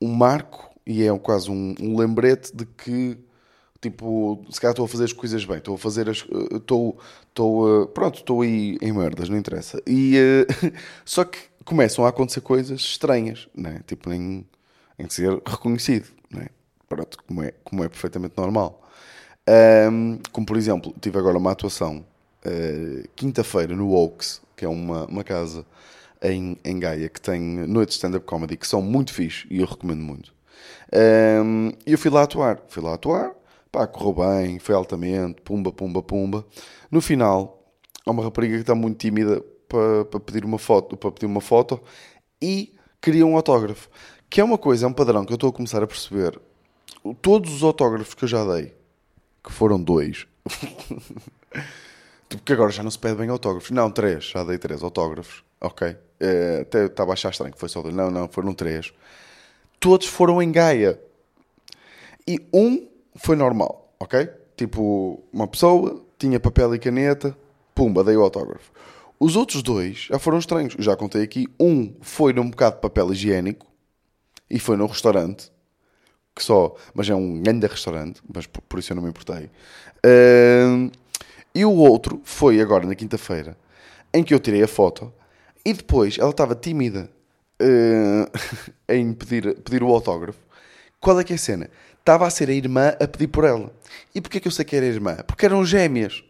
um 0.02 0.10
marco 0.14 0.70
e 0.86 1.04
é 1.04 1.18
quase 1.20 1.50
um, 1.50 1.74
um 1.80 1.98
lembrete 1.98 2.56
de 2.56 2.66
que 2.66 3.18
tipo, 3.82 4.46
se 4.50 4.60
calhar 4.60 4.72
estou 4.72 4.86
a 4.86 4.88
fazer 4.88 5.06
as 5.06 5.14
coisas 5.14 5.46
bem, 5.46 5.58
estou 5.58 5.76
a 5.76 5.78
fazer 5.78 6.10
as. 6.10 6.26
Estou. 6.52 6.98
estou 7.28 7.88
pronto, 7.88 8.20
estou 8.20 8.42
aí 8.42 8.78
em 8.82 8.92
merdas, 8.92 9.30
não 9.30 9.38
interessa. 9.38 9.82
E, 9.86 10.18
uh, 10.18 10.74
só 11.06 11.24
que 11.24 11.40
começam 11.64 12.06
a 12.06 12.10
acontecer 12.10 12.42
coisas 12.42 12.80
estranhas, 12.80 13.48
né? 13.56 13.82
tipo, 13.86 14.12
em, 14.12 14.46
em 14.98 15.10
ser 15.10 15.42
reconhecido, 15.46 16.08
né? 16.32 16.48
pronto, 16.88 17.18
como 17.28 17.44
é, 17.44 17.54
como 17.64 17.84
é 17.84 17.90
perfeitamente 17.90 18.36
normal. 18.38 18.82
Um, 19.92 20.20
como 20.32 20.46
por 20.46 20.58
exemplo, 20.58 20.94
tive 21.00 21.18
agora 21.18 21.38
uma 21.38 21.52
atuação 21.52 22.06
uh, 22.46 23.08
quinta-feira 23.16 23.76
no 23.76 23.94
Oaks, 23.94 24.42
que 24.56 24.66
é 24.66 24.68
uma, 24.68 25.06
uma 25.06 25.24
casa 25.24 25.66
em, 26.22 26.58
em 26.64 26.80
Gaia 26.80 27.10
que 27.10 27.22
tem 27.22 27.40
noites 27.42 27.94
de 27.94 27.98
stand-up 28.00 28.26
comedy 28.26 28.58
que 28.58 28.68
são 28.68 28.82
muito 28.82 29.14
fixe 29.14 29.48
e 29.50 29.60
eu 29.60 29.66
recomendo 29.66 30.02
muito. 30.02 30.34
Um, 30.94 31.72
e 31.86 31.92
eu 31.92 31.98
fui 31.98 32.10
lá 32.10 32.24
atuar, 32.24 32.62
fui 32.68 32.82
lá 32.82 32.94
atuar, 32.94 33.32
pá, 33.78 33.86
correu 33.86 34.14
bem, 34.14 34.58
foi 34.58 34.74
altamente, 34.74 35.42
pumba, 35.42 35.72
pumba, 35.72 36.02
pumba. 36.02 36.46
No 36.90 37.00
final, 37.00 37.64
há 38.06 38.12
uma 38.12 38.24
rapariga 38.24 38.56
que 38.56 38.62
está 38.62 38.74
muito 38.74 38.98
tímida 38.98 39.42
para, 39.70 40.06
para 40.06 40.20
pedir 40.20 40.44
uma 40.44 40.58
foto, 40.58 40.98
para 40.98 41.12
pedir 41.12 41.28
uma 41.28 41.42
foto 41.42 41.80
e 42.42 42.74
queria 43.00 43.26
um 43.26 43.36
autógrafo. 43.36 43.90
Que 44.30 44.42
é 44.42 44.44
uma 44.44 44.58
coisa, 44.58 44.86
é 44.86 44.90
um 44.90 44.94
padrão 44.94 45.24
que 45.24 45.32
eu 45.32 45.36
estou 45.36 45.52
a 45.52 45.54
começar 45.54 45.84
a 45.84 45.88
perceber. 45.88 46.40
Todos 47.22 47.54
os 47.54 47.64
autógrafos 47.64 48.14
que 48.16 48.24
eu 48.24 48.28
já 48.28 48.44
dei, 48.44 48.74
que 49.44 49.52
foram 49.52 49.82
dois, 49.82 50.26
porque 52.28 52.54
agora 52.54 52.72
já 52.72 52.82
não 52.82 52.92
se 52.92 53.00
pede 53.00 53.16
bem 53.16 53.30
autógrafos. 53.30 53.70
Não, 53.70 53.92
três, 53.92 54.26
já 54.26 54.44
dei 54.44 54.58
três 54.58 54.82
autógrafos, 54.82 55.44
ok. 55.62 55.96
É, 56.20 56.62
até 56.62 56.86
estava 56.86 57.12
a 57.12 57.14
achar 57.14 57.30
estranho 57.30 57.54
que 57.54 57.60
foi 57.60 57.70
só 57.70 57.82
dois. 57.82 57.94
Não, 57.94 58.10
não, 58.10 58.28
foram 58.28 58.54
três. 58.54 58.92
Todos 59.80 60.08
foram 60.08 60.42
em 60.42 60.52
Gaia. 60.52 61.00
E 62.28 62.40
um 62.52 62.97
foi 63.18 63.36
normal, 63.36 63.94
ok? 64.00 64.30
Tipo, 64.56 65.24
uma 65.32 65.48
pessoa 65.48 66.04
tinha 66.18 66.40
papel 66.40 66.74
e 66.76 66.80
caneta, 66.80 67.38
pumba, 67.76 68.04
dei 68.04 68.16
o 68.16 68.24
autógrafo. 68.24 68.72
Os 69.20 69.36
outros 69.36 69.64
dois 69.64 70.08
já 70.10 70.20
foram 70.20 70.38
estranhos. 70.38 70.76
Já 70.80 70.96
contei 70.96 71.24
aqui. 71.24 71.48
Um 71.60 71.94
foi 72.02 72.34
num 72.34 72.50
bocado 72.50 72.76
de 72.76 72.82
papel 72.82 73.12
higiênico 73.12 73.66
e 74.50 74.60
foi 74.60 74.78
num 74.78 74.86
restaurante. 74.86 75.52
Que 76.36 76.44
só, 76.44 76.76
mas 76.94 77.10
é 77.10 77.16
um 77.16 77.42
grande 77.42 77.66
restaurante, 77.66 78.22
mas 78.32 78.46
por, 78.46 78.62
por, 78.62 78.78
isso 78.78 78.92
eu 78.92 78.96
não 78.96 79.04
me 79.04 79.10
importei. 79.10 79.50
Uh, 80.06 80.92
e 81.54 81.66
o 81.66 81.74
outro 81.74 82.22
foi 82.24 82.62
agora 82.62 82.86
na 82.86 82.94
quinta-feira, 82.94 83.58
em 84.14 84.24
que 84.24 84.36
eu 84.36 84.40
tirei 84.40 84.62
a 84.62 84.68
foto 84.68 85.12
e 85.66 85.74
depois 85.74 86.20
ela 86.20 86.30
estava 86.30 86.54
tímida 86.54 87.10
uh, 87.60 88.32
em 88.88 89.14
pedir, 89.14 89.56
pedir 89.62 89.82
o 89.82 89.92
autógrafo. 89.92 90.40
Qual 91.00 91.20
é 91.20 91.24
que 91.24 91.34
é 91.34 91.36
a 91.36 91.40
cena? 91.40 91.72
Estava 92.08 92.26
a 92.26 92.30
ser 92.30 92.48
a 92.48 92.54
irmã 92.54 92.96
a 93.02 93.06
pedir 93.06 93.28
por 93.28 93.44
ela. 93.44 93.70
E 94.16 94.22
porquê 94.22 94.40
que 94.40 94.48
eu 94.48 94.52
sei 94.52 94.64
que 94.64 94.78
era 94.78 94.86
a 94.86 94.88
irmã? 94.88 95.18
Porque 95.28 95.46
eram 95.46 95.66
gêmeas. 95.66 96.24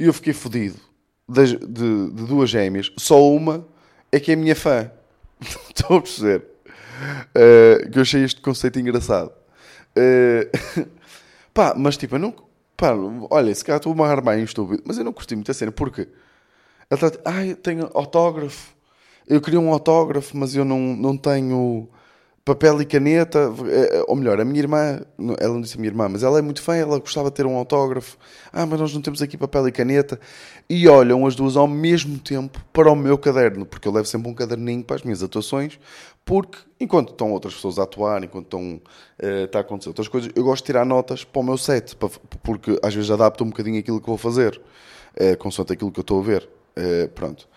E 0.00 0.04
eu 0.04 0.12
fiquei 0.12 0.32
fodido 0.32 0.80
de, 1.28 1.58
de, 1.58 2.10
de, 2.10 2.26
duas 2.26 2.50
gêmeas, 2.50 2.90
só 2.96 3.24
uma 3.30 3.64
é 4.10 4.18
que 4.18 4.32
é 4.32 4.36
minha 4.36 4.56
fã. 4.56 4.90
Estou 5.40 5.98
a 5.98 6.02
perceber. 6.02 6.42
Uh, 7.36 7.88
que 7.88 7.98
eu 7.98 8.02
achei 8.02 8.24
este 8.24 8.40
conceito 8.40 8.80
engraçado. 8.80 9.30
Uh, 9.96 10.88
pá, 11.54 11.72
mas 11.76 11.96
tipo, 11.96 12.16
eu 12.16 12.18
não. 12.18 12.34
Pá, 12.76 12.90
olha, 13.30 13.54
se 13.54 13.64
calhar 13.64 13.78
estou 13.78 13.94
a 14.02 14.08
armar 14.08 14.36
em 14.36 14.42
estúpido, 14.42 14.82
mas 14.84 14.98
eu 14.98 15.04
não 15.04 15.12
curti 15.12 15.36
muito 15.36 15.52
a 15.52 15.54
cena, 15.54 15.70
porque 15.70 16.08
ela 16.90 17.06
está. 17.06 17.30
Ai, 17.30 17.52
eu 17.52 17.56
tenho 17.56 17.88
autógrafo. 17.94 18.74
Eu 19.28 19.40
queria 19.40 19.60
um 19.60 19.72
autógrafo, 19.72 20.36
mas 20.36 20.56
eu 20.56 20.64
não, 20.64 20.80
não 20.96 21.16
tenho 21.16 21.88
papel 22.46 22.80
e 22.80 22.86
caneta, 22.86 23.52
eh, 23.68 24.04
ou 24.06 24.14
melhor, 24.14 24.40
a 24.40 24.44
minha 24.44 24.60
irmã, 24.60 25.00
ela 25.40 25.52
não 25.52 25.60
disse 25.60 25.74
a 25.74 25.80
minha 25.80 25.90
irmã, 25.90 26.08
mas 26.08 26.22
ela 26.22 26.38
é 26.38 26.42
muito 26.42 26.62
fã, 26.62 26.76
ela 26.76 26.96
gostava 27.00 27.28
de 27.28 27.34
ter 27.34 27.44
um 27.44 27.56
autógrafo. 27.56 28.16
Ah, 28.52 28.64
mas 28.64 28.78
nós 28.78 28.94
não 28.94 29.02
temos 29.02 29.20
aqui 29.20 29.36
papel 29.36 29.66
e 29.66 29.72
caneta. 29.72 30.20
E 30.70 30.86
olham 30.86 31.26
as 31.26 31.34
duas 31.34 31.56
ao 31.56 31.66
mesmo 31.66 32.20
tempo 32.20 32.64
para 32.72 32.88
o 32.88 32.94
meu 32.94 33.18
caderno, 33.18 33.66
porque 33.66 33.88
eu 33.88 33.92
levo 33.92 34.06
sempre 34.06 34.30
um 34.30 34.34
caderninho 34.34 34.84
para 34.84 34.94
as 34.94 35.02
minhas 35.02 35.24
atuações, 35.24 35.76
porque 36.24 36.58
enquanto 36.78 37.10
estão 37.10 37.32
outras 37.32 37.52
pessoas 37.52 37.80
a 37.80 37.82
atuar, 37.82 38.22
enquanto 38.22 38.44
estão, 38.44 38.80
uh, 39.20 39.44
está 39.44 39.58
a 39.58 39.62
acontecer 39.62 39.88
outras 39.88 40.06
coisas, 40.06 40.30
eu 40.36 40.44
gosto 40.44 40.62
de 40.62 40.66
tirar 40.66 40.84
notas 40.84 41.24
para 41.24 41.40
o 41.40 41.42
meu 41.42 41.58
set, 41.58 41.96
para, 41.96 42.08
porque 42.44 42.78
às 42.80 42.94
vezes 42.94 43.10
adapto 43.10 43.42
um 43.42 43.48
bocadinho 43.48 43.80
aquilo 43.80 44.00
que 44.00 44.06
vou 44.06 44.16
fazer, 44.16 44.60
uh, 45.20 45.36
consoante 45.38 45.72
aquilo 45.72 45.90
que 45.90 45.98
eu 45.98 46.02
estou 46.02 46.20
a 46.20 46.22
ver. 46.22 46.48
Uh, 46.78 47.08
pronto. 47.08 47.48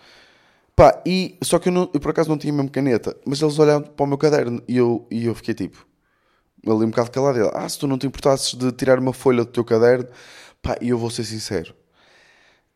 Pá, 0.80 1.02
e, 1.04 1.36
só 1.42 1.58
que 1.58 1.68
eu, 1.68 1.72
não, 1.74 1.90
eu 1.92 2.00
por 2.00 2.10
acaso 2.10 2.30
não 2.30 2.38
tinha 2.38 2.50
mesmo 2.54 2.70
caneta, 2.70 3.14
mas 3.26 3.42
eles 3.42 3.58
olharam 3.58 3.82
para 3.82 4.02
o 4.02 4.06
meu 4.06 4.16
caderno 4.16 4.62
e 4.66 4.78
eu, 4.78 5.06
e 5.10 5.26
eu 5.26 5.34
fiquei 5.34 5.52
tipo, 5.52 5.86
ali 6.66 6.86
um 6.86 6.88
bocado 6.88 7.10
calado. 7.10 7.38
Ele, 7.38 7.50
ah, 7.52 7.68
se 7.68 7.78
tu 7.78 7.86
não 7.86 7.98
te 7.98 8.06
importasses 8.06 8.54
de 8.54 8.72
tirar 8.72 8.98
uma 8.98 9.12
folha 9.12 9.44
do 9.44 9.50
teu 9.50 9.62
caderno, 9.62 10.08
pá, 10.62 10.78
e 10.80 10.88
eu 10.88 10.96
vou 10.96 11.10
ser 11.10 11.24
sincero, 11.24 11.74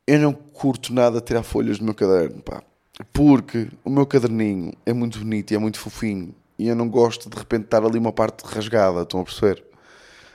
eu 0.06 0.18
não 0.18 0.34
curto 0.34 0.92
nada 0.92 1.18
tirar 1.18 1.42
folhas 1.42 1.78
do 1.78 1.84
meu 1.87 1.94
caderno, 1.94 2.42
pá, 2.42 2.62
porque 3.11 3.68
o 3.82 3.88
meu 3.88 4.04
caderninho 4.04 4.75
é 4.84 4.92
muito 4.92 5.18
bonito 5.18 5.52
e 5.52 5.54
é 5.54 5.58
muito 5.58 5.78
fofinho 5.80 6.34
e 6.58 6.68
eu 6.68 6.76
não 6.76 6.90
gosto 6.90 7.30
de 7.30 7.38
repente 7.38 7.64
estar 7.64 7.82
ali 7.82 7.99
uma 7.99 8.12
parte 8.12 8.42
rasgada, 8.42 9.00
estão 9.00 9.20
a 9.20 9.25
perceber? 9.25 9.64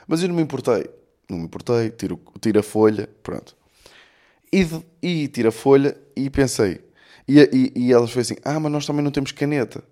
Mas 0.08 0.20
eu 0.22 0.28
não 0.28 0.34
me 0.34 0.42
importei, 0.42 0.90
não 1.28 1.38
me 1.38 1.44
importei, 1.44 1.90
tiro, 1.90 2.18
tiro 2.40 2.58
a 2.58 2.64
folha, 2.64 3.08
pronto. 3.22 3.56
E, 4.52 4.66
e 5.00 5.28
tiro 5.28 5.50
a 5.50 5.52
folha 5.52 5.96
e 6.16 6.28
pensei, 6.28 6.89
e, 7.26 7.40
e, 7.40 7.86
e 7.86 7.92
elas 7.92 8.10
foi 8.10 8.22
assim: 8.22 8.36
Ah, 8.44 8.58
mas 8.58 8.72
nós 8.72 8.86
também 8.86 9.02
não 9.02 9.10
temos 9.10 9.32
caneta. 9.32 9.82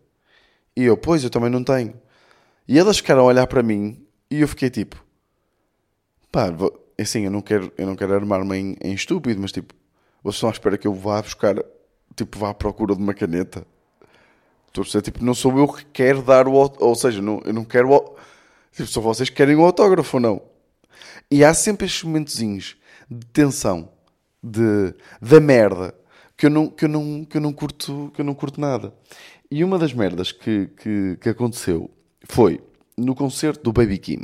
E 0.76 0.84
eu, 0.84 0.96
pois, 0.96 1.24
eu 1.24 1.30
também 1.30 1.50
não 1.50 1.64
tenho. 1.64 1.94
E 2.66 2.78
elas 2.78 2.98
ficaram 2.98 3.22
a 3.22 3.24
olhar 3.24 3.46
para 3.46 3.62
mim 3.62 4.04
e 4.30 4.40
eu 4.40 4.48
fiquei 4.48 4.70
tipo: 4.70 5.02
Pá, 6.30 6.48
assim, 7.00 7.24
eu 7.24 7.30
não 7.30 7.40
quero, 7.40 7.72
eu 7.76 7.86
não 7.86 7.96
quero 7.96 8.14
armar-me 8.14 8.56
em, 8.56 8.76
em, 8.82 8.92
estúpido, 8.92 9.40
mas 9.40 9.52
tipo, 9.52 9.74
vocês 10.22 10.36
estão 10.36 10.50
à 10.50 10.52
espera 10.52 10.76
que 10.76 10.86
eu 10.86 10.94
vá 10.94 11.22
buscar, 11.22 11.56
tipo, 12.14 12.38
vá 12.38 12.50
à 12.50 12.54
procura 12.54 12.94
de 12.94 13.02
uma 13.02 13.14
caneta. 13.14 13.66
Estou 14.66 14.82
a 14.82 14.86
dizer, 14.86 15.02
tipo, 15.02 15.24
não 15.24 15.34
sou 15.34 15.58
eu 15.58 15.66
que 15.66 15.84
quero 15.86 16.22
dar 16.22 16.46
o. 16.46 16.52
Ou 16.52 16.94
seja, 16.94 17.22
não, 17.22 17.40
eu 17.44 17.52
não 17.52 17.64
quero. 17.64 17.90
O, 17.90 18.16
tipo, 18.72 18.86
só 18.86 19.00
vocês 19.00 19.30
que 19.30 19.36
querem 19.36 19.56
o 19.56 19.64
autógrafo 19.64 20.16
ou 20.18 20.20
não. 20.20 20.42
E 21.30 21.44
há 21.44 21.52
sempre 21.54 21.86
estes 21.86 22.04
momentozinhos 22.04 22.76
de 23.10 23.26
tensão, 23.26 23.90
de, 24.42 24.94
da 25.20 25.40
merda, 25.40 25.94
que 26.38 26.46
eu 26.46 26.50
não, 26.50 26.68
que 26.68 26.84
eu 26.84 26.88
não, 26.88 27.24
que 27.24 27.36
eu 27.36 27.40
não, 27.40 27.52
curto, 27.52 28.12
que 28.14 28.20
eu 28.20 28.24
não 28.24 28.32
curto 28.32 28.60
nada. 28.60 28.94
E 29.50 29.64
uma 29.64 29.76
das 29.76 29.92
merdas 29.92 30.30
que, 30.30 30.68
que, 30.68 31.18
que 31.20 31.28
aconteceu 31.28 31.90
foi 32.28 32.60
no 32.96 33.14
concerto 33.14 33.64
do 33.64 33.72
Baby 33.72 33.98
Kim. 33.98 34.20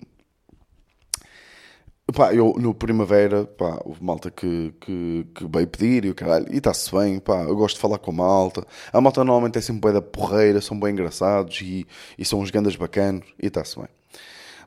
Pá, 2.14 2.32
eu 2.32 2.54
no 2.58 2.72
Primavera, 2.72 3.44
pá, 3.44 3.80
houve 3.84 4.04
malta 4.04 4.30
que, 4.30 4.72
que, 4.80 5.26
que 5.34 5.46
veio 5.48 5.66
pedir 5.66 6.04
e 6.04 6.10
o 6.10 6.14
caralho, 6.14 6.46
e 6.52 6.58
está-se 6.58 6.94
bem, 6.94 7.18
pá, 7.18 7.42
eu 7.42 7.56
gosto 7.56 7.76
de 7.76 7.80
falar 7.80 7.98
com 7.98 8.12
a 8.12 8.14
malta. 8.14 8.64
A 8.92 9.00
malta 9.00 9.24
normalmente 9.24 9.58
é 9.58 9.60
sempre 9.60 9.80
bem 9.80 9.92
da 9.94 10.02
porreira, 10.02 10.60
são 10.60 10.78
bem 10.78 10.92
engraçados 10.92 11.60
e, 11.62 11.84
e 12.16 12.24
são 12.24 12.38
uns 12.38 12.50
gandas 12.50 12.76
bacanos, 12.76 13.26
e 13.42 13.46
está-se 13.46 13.76
bem. 13.76 13.88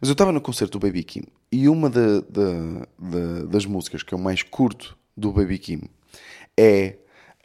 Mas 0.01 0.09
eu 0.09 0.13
estava 0.13 0.33
no 0.33 0.41
concerto 0.41 0.77
do 0.77 0.85
Baby 0.85 1.03
Kim 1.03 1.23
e 1.49 1.69
uma 1.69 1.89
de, 1.89 2.21
de, 2.23 2.87
de, 2.99 3.47
das 3.47 3.65
músicas 3.65 4.03
que 4.03 4.13
eu 4.13 4.17
mais 4.17 4.43
curto 4.43 4.97
do 5.15 5.31
Baby 5.31 5.59
Kim 5.59 5.81
é 6.59 6.97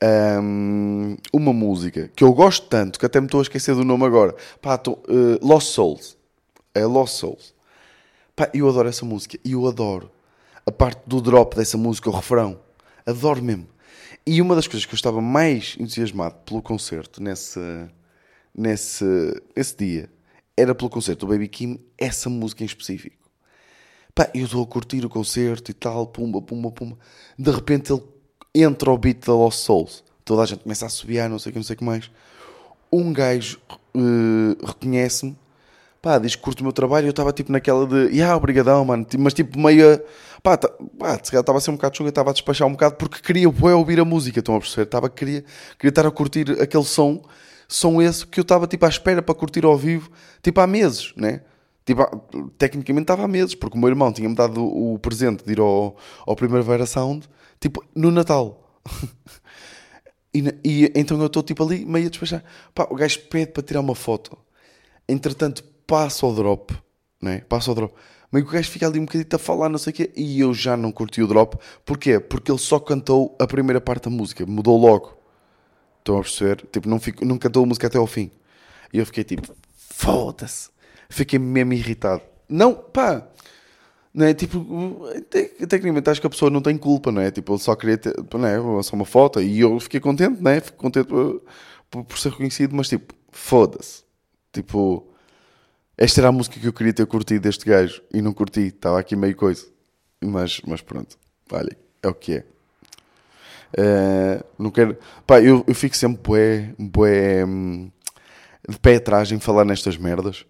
um, 0.03 1.17
uma 1.33 1.53
música 1.53 2.11
que 2.15 2.25
eu 2.25 2.33
gosto 2.33 2.67
tanto 2.67 2.99
que 2.99 3.07
até 3.07 3.21
me 3.21 3.27
estou 3.27 3.41
a 3.41 3.43
esquecer 3.43 3.75
do 3.75 3.85
nome 3.85 4.05
agora. 4.05 4.35
Pá, 4.61 4.77
tô, 4.77 4.93
uh, 4.93 5.39
Lost 5.41 5.69
Souls. 5.69 6.17
É 6.75 6.85
Lost 6.85 7.15
Souls. 7.15 7.55
Pá, 8.35 8.51
eu 8.53 8.69
adoro 8.69 8.89
essa 8.89 9.05
música. 9.05 9.39
E 9.45 9.53
eu 9.53 9.67
adoro 9.67 10.11
a 10.67 10.73
parte 10.73 11.03
do 11.07 11.21
drop 11.21 11.57
dessa 11.57 11.77
música, 11.77 12.11
o 12.11 12.13
refrão. 12.13 12.59
Adoro 13.07 13.43
mesmo. 13.43 13.69
E 14.27 14.41
uma 14.41 14.55
das 14.55 14.67
coisas 14.67 14.87
que 14.87 14.95
eu 14.95 14.97
estava 14.97 15.21
mais 15.21 15.77
entusiasmado 15.79 16.37
pelo 16.47 16.63
concerto 16.63 17.23
nesse, 17.23 17.61
nesse, 18.55 19.05
nesse 19.57 19.77
dia 19.77 20.11
era 20.57 20.75
pelo 20.75 20.91
concerto 20.91 21.27
do 21.27 21.33
Baby 21.33 21.49
Kim, 21.49 21.81
essa 21.99 22.29
música 22.29 22.63
em 22.63 22.67
específico. 22.67 23.17
Pá, 24.15 24.31
eu 24.35 24.45
estou 24.45 24.63
a 24.63 24.67
curtir 24.67 25.05
o 25.05 25.09
concerto 25.09 25.71
e 25.71 25.75
tal, 25.75 26.07
pumba, 26.07 26.41
pumba, 26.43 26.71
pumba. 26.71 26.99
De 27.39 27.51
repente 27.51 27.93
ele 27.93 28.03
entra 28.55 28.91
o 28.91 28.99
beat 28.99 29.27
da 29.27 29.33
Lost 29.33 29.61
Souls. 29.61 30.05
Toda 30.25 30.43
a 30.43 30.47
gente 30.47 30.63
começa 30.63 30.87
a 30.87 30.89
subir, 30.89 31.29
não 31.29 31.39
sei 31.39 31.51
o 31.51 31.53
que, 31.53 31.59
não 31.59 31.65
sei 31.65 31.75
o 31.75 31.79
que 31.79 31.85
mais. 31.85 32.11
Um 32.93 33.13
gajo 33.13 33.59
uh, 33.95 34.67
reconhece-me, 34.67 35.37
pá, 36.01 36.19
diz 36.19 36.37
que 36.37 36.43
curte 36.43 36.63
o 36.63 36.65
meu 36.65 36.73
trabalho. 36.73 37.07
Eu 37.07 37.11
estava 37.11 37.33
tipo 37.33 37.51
naquela 37.51 37.87
de, 37.87 38.23
ah, 38.23 38.37
obrigadão, 38.37 38.85
mano. 38.85 39.05
Tipo, 39.05 39.23
mas 39.23 39.35
tipo 39.35 39.59
meio, 39.59 40.01
pá, 40.43 40.57
tá, 40.57 40.69
pá 40.99 41.15
estava 41.15 41.59
a 41.59 41.61
ser 41.61 41.71
um 41.71 41.75
bocado 41.75 41.97
chunga, 41.97 42.11
estava 42.11 42.31
a 42.31 42.33
despachar 42.33 42.69
um 42.69 42.73
bocado 42.73 42.97
porque 42.97 43.21
queria 43.21 43.49
ouvir 43.49 43.99
a 43.99 44.05
música. 44.05 44.39
Estão 44.39 44.57
a 44.57 44.61
perceber? 44.61 44.83
Estava, 44.85 45.09
queria, 45.09 45.45
queria 45.79 45.91
estar 45.91 46.07
a 46.07 46.11
curtir 46.11 46.61
aquele 46.61 46.85
som 46.85 47.23
são 47.73 48.03
esses 48.03 48.25
que 48.25 48.39
eu 48.39 48.43
estava 48.43 48.67
tipo 48.67 48.85
à 48.85 48.89
espera 48.89 49.23
para 49.23 49.35
curtir 49.35 49.65
ao 49.65 49.77
vivo, 49.77 50.11
tipo 50.43 50.61
há 50.61 50.67
meses, 50.67 51.13
né? 51.17 51.41
Tipo, 51.85 52.05
tecnicamente 52.59 53.05
estava 53.05 53.25
há 53.25 53.29
meses, 53.29 53.55
porque 53.55 53.77
o 53.77 53.81
meu 53.81 53.89
irmão 53.89 54.13
tinha-me 54.13 54.35
dado 54.35 54.65
o 54.65 54.99
presente 54.99 55.45
de 55.45 55.53
ir 55.53 55.61
ao, 55.61 55.97
ao 56.25 56.37
Primavera 56.37 56.87
Sound, 56.87 57.29
tipo, 57.61 57.85
no 57.95 58.11
Natal. 58.11 58.81
e, 60.33 60.41
e, 60.65 60.93
então 60.95 61.19
eu 61.21 61.27
estou 61.27 61.43
tipo 61.43 61.65
ali, 61.65 61.85
meio 61.85 62.07
a 62.07 62.11
despachar. 62.11 62.45
Pá, 62.75 62.87
o 62.89 62.95
gajo 62.95 63.21
pede 63.29 63.53
para 63.53 63.63
tirar 63.63 63.81
uma 63.81 63.97
foto. 63.97 64.39
Entretanto, 65.09 65.65
passa 65.87 66.25
o 66.25 66.33
drop, 66.33 66.73
né? 67.21 67.41
Passa 67.49 67.73
o 67.73 67.75
drop. 67.75 67.95
Meio 68.33 68.47
que 68.47 68.51
o 68.51 68.55
gajo 68.55 68.71
fica 68.71 68.87
ali 68.87 68.99
um 69.01 69.05
bocadinho 69.05 69.29
a 69.33 69.39
falar, 69.39 69.69
não 69.69 69.79
sei 69.79 69.93
o 69.93 69.95
quê, 69.95 70.13
e 70.17 70.41
eu 70.41 70.55
já 70.55 70.77
não 70.77 70.93
curti 70.93 71.21
o 71.21 71.27
drop. 71.27 71.59
Porquê? 71.85 72.21
Porque 72.21 72.51
ele 72.51 72.59
só 72.59 72.79
cantou 72.79 73.37
a 73.41 73.47
primeira 73.47 73.81
parte 73.81 74.05
da 74.05 74.11
música, 74.11 74.47
mudou 74.47 74.79
logo. 74.79 75.19
Estão 75.99 76.19
a 76.19 76.23
perceber? 76.23 76.65
Tipo, 76.73 76.89
não, 76.89 77.01
fico, 77.01 77.25
não 77.25 77.37
cantou 77.39 77.65
a 77.65 77.67
música 77.67 77.89
até 77.89 77.99
ao 77.99 78.07
fim. 78.07 78.31
E 78.93 78.99
eu 78.99 79.07
fiquei 79.07 79.25
tipo, 79.25 79.55
foda-se 79.75 80.72
fiquei 81.13 81.39
mesmo 81.39 81.73
irritado. 81.73 82.23
Não, 82.49 82.75
pá, 82.75 83.27
não 84.13 84.27
é? 84.27 84.35
Tipo, 84.35 85.01
tecnicamente 85.31 86.11
acho 86.11 86.21
que 86.21 86.27
a 86.27 86.31
pessoa 86.31 86.51
não 86.51 86.61
tem 86.61 86.77
culpa, 86.77 87.11
não 87.11 87.23
é? 87.23 87.31
Tipo, 87.31 87.57
só 87.59 87.75
queria 87.75 87.97
ter, 87.97 88.15
não 88.35 88.79
é? 88.79 88.83
Só 88.83 88.95
uma 88.95 89.05
foto 89.05 89.41
e 89.41 89.61
eu 89.61 89.79
fiquei 89.81 90.01
contente, 90.01 90.41
não 90.43 90.51
é? 90.51 90.61
Fiquei 90.61 90.79
contente 90.79 91.07
por, 91.07 91.43
por, 91.91 92.05
por 92.05 92.19
ser 92.19 92.31
reconhecido, 92.31 92.75
mas 92.75 92.89
tipo, 92.89 93.15
foda-se. 93.31 94.03
Tipo, 94.53 95.07
esta 95.97 96.21
era 96.21 96.29
a 96.29 96.33
música 96.33 96.61
que 96.61 96.67
eu 96.67 96.73
queria 96.73 96.93
ter 96.93 97.07
curtido 97.07 97.43
deste 97.43 97.65
gajo 97.65 98.03
e 98.13 98.21
não 98.21 98.33
curti, 98.33 98.69
estava 98.69 98.99
aqui 99.01 99.17
meio 99.17 99.37
coisa. 99.37 99.67
Mas, 100.23 100.61
mas 100.67 100.81
pronto, 100.83 101.17
olha, 101.51 101.77
é 102.03 102.09
o 102.09 102.15
que 102.15 102.35
é. 102.37 102.45
Uh, 103.75 104.45
não 104.59 104.71
quero. 104.71 104.99
Pá, 105.27 105.41
eu, 105.41 105.65
eu 105.67 105.75
fico 105.75 105.97
sempre 105.97 106.21
bué, 106.23 106.75
bué, 106.79 107.45
hum, 107.45 107.91
de 108.69 108.79
pé 108.79 108.97
atrás 108.97 109.33
em 109.33 109.41
falar 109.41 109.65
nestas 109.65 109.97
merdas. 109.97 110.45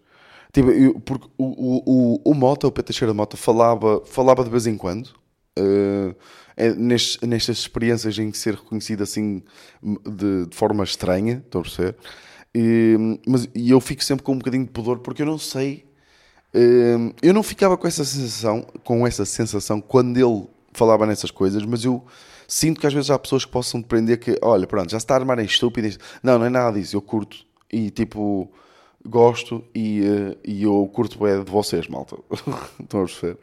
Tipo, 0.52 0.70
eu, 0.70 1.00
porque 1.00 1.28
o, 1.38 1.44
o, 1.44 1.82
o, 1.86 2.30
o 2.30 2.34
Mota, 2.34 2.66
o 2.66 2.72
Pedro 2.72 3.14
Mota, 3.14 3.36
falava, 3.36 4.02
falava 4.04 4.44
de 4.44 4.50
vez 4.50 4.66
em 4.66 4.76
quando. 4.76 5.08
Uh, 5.58 6.14
é 6.56 6.74
nestes, 6.74 7.20
nestas 7.22 7.58
experiências 7.58 8.18
em 8.18 8.30
que 8.30 8.38
ser 8.38 8.54
reconhecido 8.54 9.02
assim 9.02 9.42
de, 9.82 10.46
de 10.46 10.56
forma 10.56 10.84
estranha, 10.84 11.42
estou 11.44 11.60
a 11.60 11.64
perceber? 11.64 11.96
E, 12.54 13.18
mas, 13.26 13.48
e 13.54 13.70
eu 13.70 13.80
fico 13.80 14.04
sempre 14.04 14.22
com 14.22 14.32
um 14.32 14.38
bocadinho 14.38 14.64
de 14.64 14.70
pudor 14.70 14.98
porque 14.98 15.22
eu 15.22 15.26
não 15.26 15.38
sei. 15.38 15.86
Uh, 16.54 17.14
eu 17.22 17.32
não 17.32 17.42
ficava 17.42 17.78
com 17.78 17.86
essa 17.86 18.04
sensação, 18.04 18.66
com 18.84 19.06
essa 19.06 19.24
sensação 19.24 19.80
quando 19.80 20.18
ele 20.18 20.46
falava 20.74 21.06
nessas 21.06 21.30
coisas, 21.30 21.64
mas 21.64 21.84
eu 21.84 22.04
sinto 22.46 22.78
que 22.78 22.86
às 22.86 22.92
vezes 22.92 23.10
há 23.10 23.18
pessoas 23.18 23.44
que 23.46 23.50
possam 23.50 23.80
depender 23.80 24.18
que, 24.18 24.38
olha, 24.42 24.66
pronto, 24.66 24.90
já 24.90 25.00
se 25.00 25.04
está 25.04 25.14
a 25.14 25.18
armar 25.18 25.38
em 25.38 25.46
estúpido. 25.46 25.96
Não, 26.22 26.38
não 26.38 26.46
é 26.46 26.50
nada 26.50 26.78
disso, 26.78 26.96
eu 26.96 27.02
curto. 27.02 27.38
E 27.72 27.90
tipo, 27.90 28.52
gosto 29.06 29.64
e, 29.74 30.02
uh, 30.02 30.38
e 30.44 30.62
eu 30.62 30.88
curto 30.92 31.18
bem 31.18 31.42
de 31.42 31.50
vocês, 31.50 31.88
malta. 31.88 32.16
Estão 32.80 33.02
a 33.02 33.04
perceber? 33.04 33.38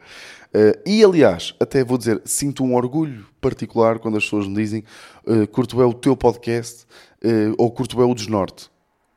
Uh, 0.54 0.82
e 0.86 1.04
aliás, 1.04 1.54
até 1.60 1.84
vou 1.84 1.98
dizer, 1.98 2.22
sinto 2.26 2.64
um 2.64 2.76
orgulho 2.76 3.26
particular 3.40 4.00
quando 4.00 4.18
as 4.18 4.24
pessoas 4.24 4.48
me 4.48 4.56
dizem 4.56 4.84
uh, 5.26 5.48
curto 5.48 5.76
bem 5.76 5.86
o 5.86 5.94
teu 5.94 6.16
podcast 6.16 6.88
ou 7.58 7.70
curto 7.70 7.98
bem 7.98 8.10
o 8.10 8.16
Desnorte. 8.16 8.72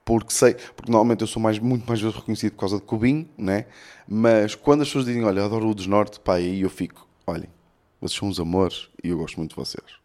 Porque 0.04 0.32
sei, 0.32 0.54
porque 0.74 0.90
normalmente 0.90 1.20
eu 1.20 1.28
sou 1.28 1.40
mais, 1.40 1.60
muito 1.60 1.86
mais 1.86 2.00
vezes 2.00 2.16
reconhecido 2.16 2.52
por 2.54 2.58
causa 2.58 2.76
de 2.76 2.82
Cubinho, 2.82 3.28
né? 3.38 3.66
Mas 4.08 4.56
quando 4.56 4.82
as 4.82 4.88
pessoas 4.88 5.04
dizem, 5.04 5.22
olha, 5.24 5.44
adoro 5.44 5.68
o 5.68 5.74
Desnorte, 5.74 6.18
pá, 6.18 6.34
aí 6.34 6.62
eu 6.62 6.70
fico, 6.70 7.06
olhem, 7.24 7.48
vocês 8.00 8.18
são 8.18 8.28
uns 8.28 8.40
amores 8.40 8.88
e 9.04 9.10
eu 9.10 9.18
gosto 9.18 9.36
muito 9.36 9.50
de 9.50 9.56
vocês. 9.56 10.01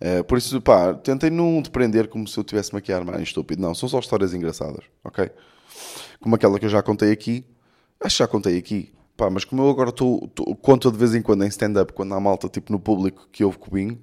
Uh, 0.00 0.24
por 0.24 0.38
isso, 0.38 0.60
pá, 0.60 0.94
tentei 0.94 1.30
não 1.30 1.60
depender 1.62 2.08
como 2.08 2.26
se 2.26 2.38
eu 2.38 2.44
a 2.92 2.96
armar 2.96 3.20
em 3.20 3.22
estúpido. 3.22 3.62
Não, 3.62 3.74
são 3.74 3.88
só 3.88 3.98
histórias 3.98 4.34
engraçadas, 4.34 4.84
ok? 5.04 5.30
como 6.20 6.34
aquela 6.34 6.58
que 6.58 6.64
eu 6.64 6.70
já 6.70 6.82
contei 6.82 7.12
aqui. 7.12 7.44
Acho 8.00 8.16
que 8.16 8.22
já 8.22 8.26
contei 8.26 8.58
aqui. 8.58 8.92
Pá, 9.16 9.30
mas 9.30 9.44
como 9.44 9.62
eu 9.62 9.70
agora 9.70 9.90
estou, 9.90 10.28
conto 10.60 10.90
de 10.90 10.98
vez 10.98 11.14
em 11.14 11.22
quando 11.22 11.44
em 11.44 11.48
stand-up, 11.48 11.92
quando 11.92 12.12
há 12.14 12.20
malta 12.20 12.48
tipo 12.48 12.70
no 12.70 12.78
público 12.78 13.26
que 13.32 13.42
ouve 13.42 13.56
cubinho, 13.56 13.98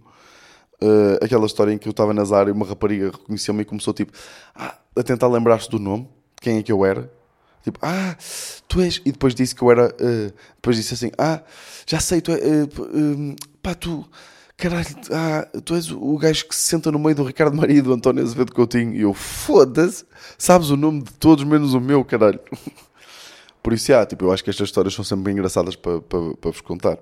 uh, 0.82 1.24
aquela 1.24 1.46
história 1.46 1.72
em 1.72 1.78
que 1.78 1.88
eu 1.88 1.92
estava 1.92 2.14
nas 2.14 2.32
áreas 2.32 2.56
e 2.56 2.58
uma 2.58 2.66
rapariga 2.66 3.12
reconheceu-me 3.12 3.62
e 3.62 3.66
começou 3.66 3.94
tipo 3.94 4.12
ah, 4.56 4.76
a 4.96 5.04
tentar 5.04 5.28
lembrar-se 5.28 5.70
do 5.70 5.78
nome, 5.78 6.04
de 6.36 6.42
quem 6.42 6.58
é 6.58 6.64
que 6.64 6.72
eu 6.72 6.84
era. 6.84 7.12
Tipo, 7.64 7.80
ah, 7.82 8.18
tu 8.68 8.82
és. 8.82 9.02
E 9.06 9.12
depois 9.12 9.36
disse 9.36 9.54
que 9.54 9.62
eu 9.62 9.72
era. 9.72 9.88
Uh, 9.88 10.34
depois 10.56 10.76
disse 10.76 10.94
assim, 10.96 11.12
ah, 11.18 11.42
já 11.86 12.00
sei, 12.00 12.20
tu 12.20 12.32
é. 12.32 12.36
Uh, 12.36 13.36
pá, 13.62 13.76
tu 13.76 14.06
caralho, 14.58 14.88
ah, 15.12 15.48
tu 15.62 15.76
és 15.76 15.92
o 15.92 16.18
gajo 16.18 16.48
que 16.48 16.56
se 16.56 16.62
senta 16.62 16.92
no 16.92 17.00
meio 17.00 17.16
do 17.16 17.24
Ricardo 17.24 17.56
Maria 17.56 17.80
e 17.80 17.82
do 17.82 17.94
António 17.94 18.24
Azevedo 18.24 18.54
Coutinho. 18.54 18.94
E 18.94 19.02
eu, 19.02 19.14
foda-se, 19.14 20.06
sabes 20.38 20.70
o 20.70 20.78
nome 20.78 21.04
de 21.04 21.14
todos 21.14 21.44
menos 21.44 21.74
o 21.74 21.82
meu, 21.82 22.04
caralho. 22.06 22.40
Por 23.62 23.74
isso, 23.74 23.94
ah, 23.94 24.06
tipo, 24.06 24.26
eu 24.26 24.32
acho 24.32 24.44
que 24.44 24.50
estas 24.50 24.68
histórias 24.68 24.94
são 24.94 25.06
sempre 25.06 25.32
engraçadas 25.32 25.76
para, 25.76 26.02
para, 26.02 26.36
para 26.36 26.52
vos 26.52 26.62
contar. 26.62 27.00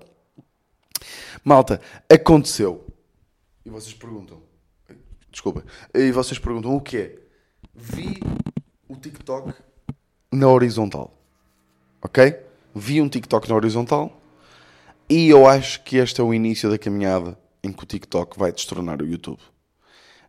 Malta, 1.44 1.80
aconteceu. 2.08 2.86
E 3.64 3.70
vocês 3.70 3.94
perguntam, 3.94 4.42
desculpa, 5.30 5.64
e 5.94 6.12
vocês 6.12 6.38
perguntam 6.38 6.74
o 6.74 6.80
que 6.80 6.96
é? 6.96 7.18
Vi 7.74 8.20
o 8.88 8.96
TikTok 8.96 9.52
na 10.32 10.48
horizontal. 10.48 11.16
Ok? 12.00 12.36
Vi 12.74 13.00
um 13.00 13.08
TikTok 13.08 13.48
na 13.48 13.54
horizontal 13.54 14.20
e 15.08 15.28
eu 15.28 15.46
acho 15.46 15.82
que 15.84 15.96
este 15.96 16.20
é 16.20 16.24
o 16.24 16.32
início 16.32 16.70
da 16.70 16.78
caminhada 16.78 17.38
em 17.62 17.72
que 17.72 17.82
o 17.82 17.86
TikTok 17.86 18.38
vai 18.38 18.52
destronar 18.52 19.00
o 19.02 19.06
YouTube. 19.06 19.40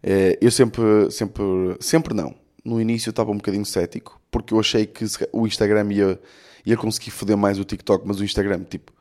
Eh, 0.04 0.38
eu 0.42 0.52
sempre, 0.52 1.10
sempre, 1.10 1.44
sempre 1.80 2.14
não. 2.14 2.36
No 2.64 2.80
início 2.80 3.10
eu 3.10 3.12
estava 3.12 3.32
um 3.32 3.38
bocadinho 3.38 3.66
cético, 3.66 4.22
porque 4.30 4.54
eu 4.54 4.60
achei 4.60 4.86
que 4.86 5.06
o 5.32 5.48
Instagram 5.48 5.92
ia, 5.92 6.20
ia 6.66 6.78
conseguir 6.78 7.12
foder 7.12 7.38
mais 7.38 7.60
o 7.60 7.66
TikTok, 7.66 8.06
mas 8.08 8.20
o 8.20 8.24
Instagram, 8.24 8.64
tipo, 8.64 8.92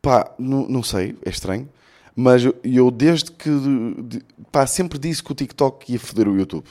pá, 0.00 0.34
não, 0.38 0.68
não 0.68 0.82
sei, 0.82 1.16
é 1.24 1.30
estranho. 1.30 1.68
Mas 2.14 2.42
eu, 2.64 2.90
desde 2.90 3.30
que, 3.30 3.50
pá, 4.50 4.66
sempre 4.66 4.98
disse 4.98 5.22
que 5.22 5.32
o 5.32 5.34
TikTok 5.34 5.92
ia 5.92 6.00
foder 6.00 6.28
o 6.28 6.36
YouTube. 6.38 6.66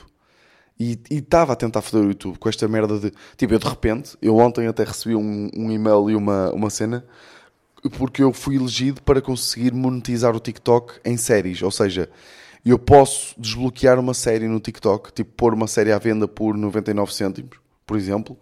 E 0.78 1.00
estava 1.10 1.54
a 1.54 1.56
tentar 1.56 1.82
foder 1.82 2.06
o 2.06 2.10
YouTube 2.10 2.38
com 2.38 2.50
esta 2.50 2.68
merda 2.68 3.00
de. 3.00 3.12
Tipo, 3.38 3.54
eu 3.54 3.60
de 3.60 3.68
repente, 3.68 4.18
eu 4.22 4.36
ontem 4.38 4.68
até 4.68 4.84
recebi 4.84 5.16
um, 5.16 5.50
um 5.56 5.72
e-mail 5.72 6.10
e 6.10 6.16
uma, 6.16 6.52
uma 6.52 6.70
cena 6.70 7.06
porque 7.90 8.24
eu 8.24 8.34
fui 8.34 8.56
elegido 8.56 9.02
para 9.02 9.22
conseguir 9.22 9.74
monetizar 9.74 10.36
o 10.36 10.40
TikTok 10.40 11.00
em 11.04 11.18
séries. 11.18 11.62
Ou 11.62 11.72
seja, 11.72 12.10
eu 12.66 12.80
posso 12.80 13.40
desbloquear 13.40 14.00
uma 14.00 14.14
série 14.14 14.48
no 14.48 14.60
TikTok, 14.60 15.14
tipo 15.14 15.32
pôr 15.36 15.54
uma 15.54 15.68
série 15.68 15.92
à 15.92 16.00
venda 16.00 16.28
por 16.28 16.58
99 16.58 17.14
cêntimos, 17.14 17.58
por 17.86 17.96
exemplo, 17.96 18.38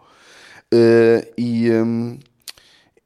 uh, 0.74 1.34
e, 1.38 1.70
um, 1.72 2.18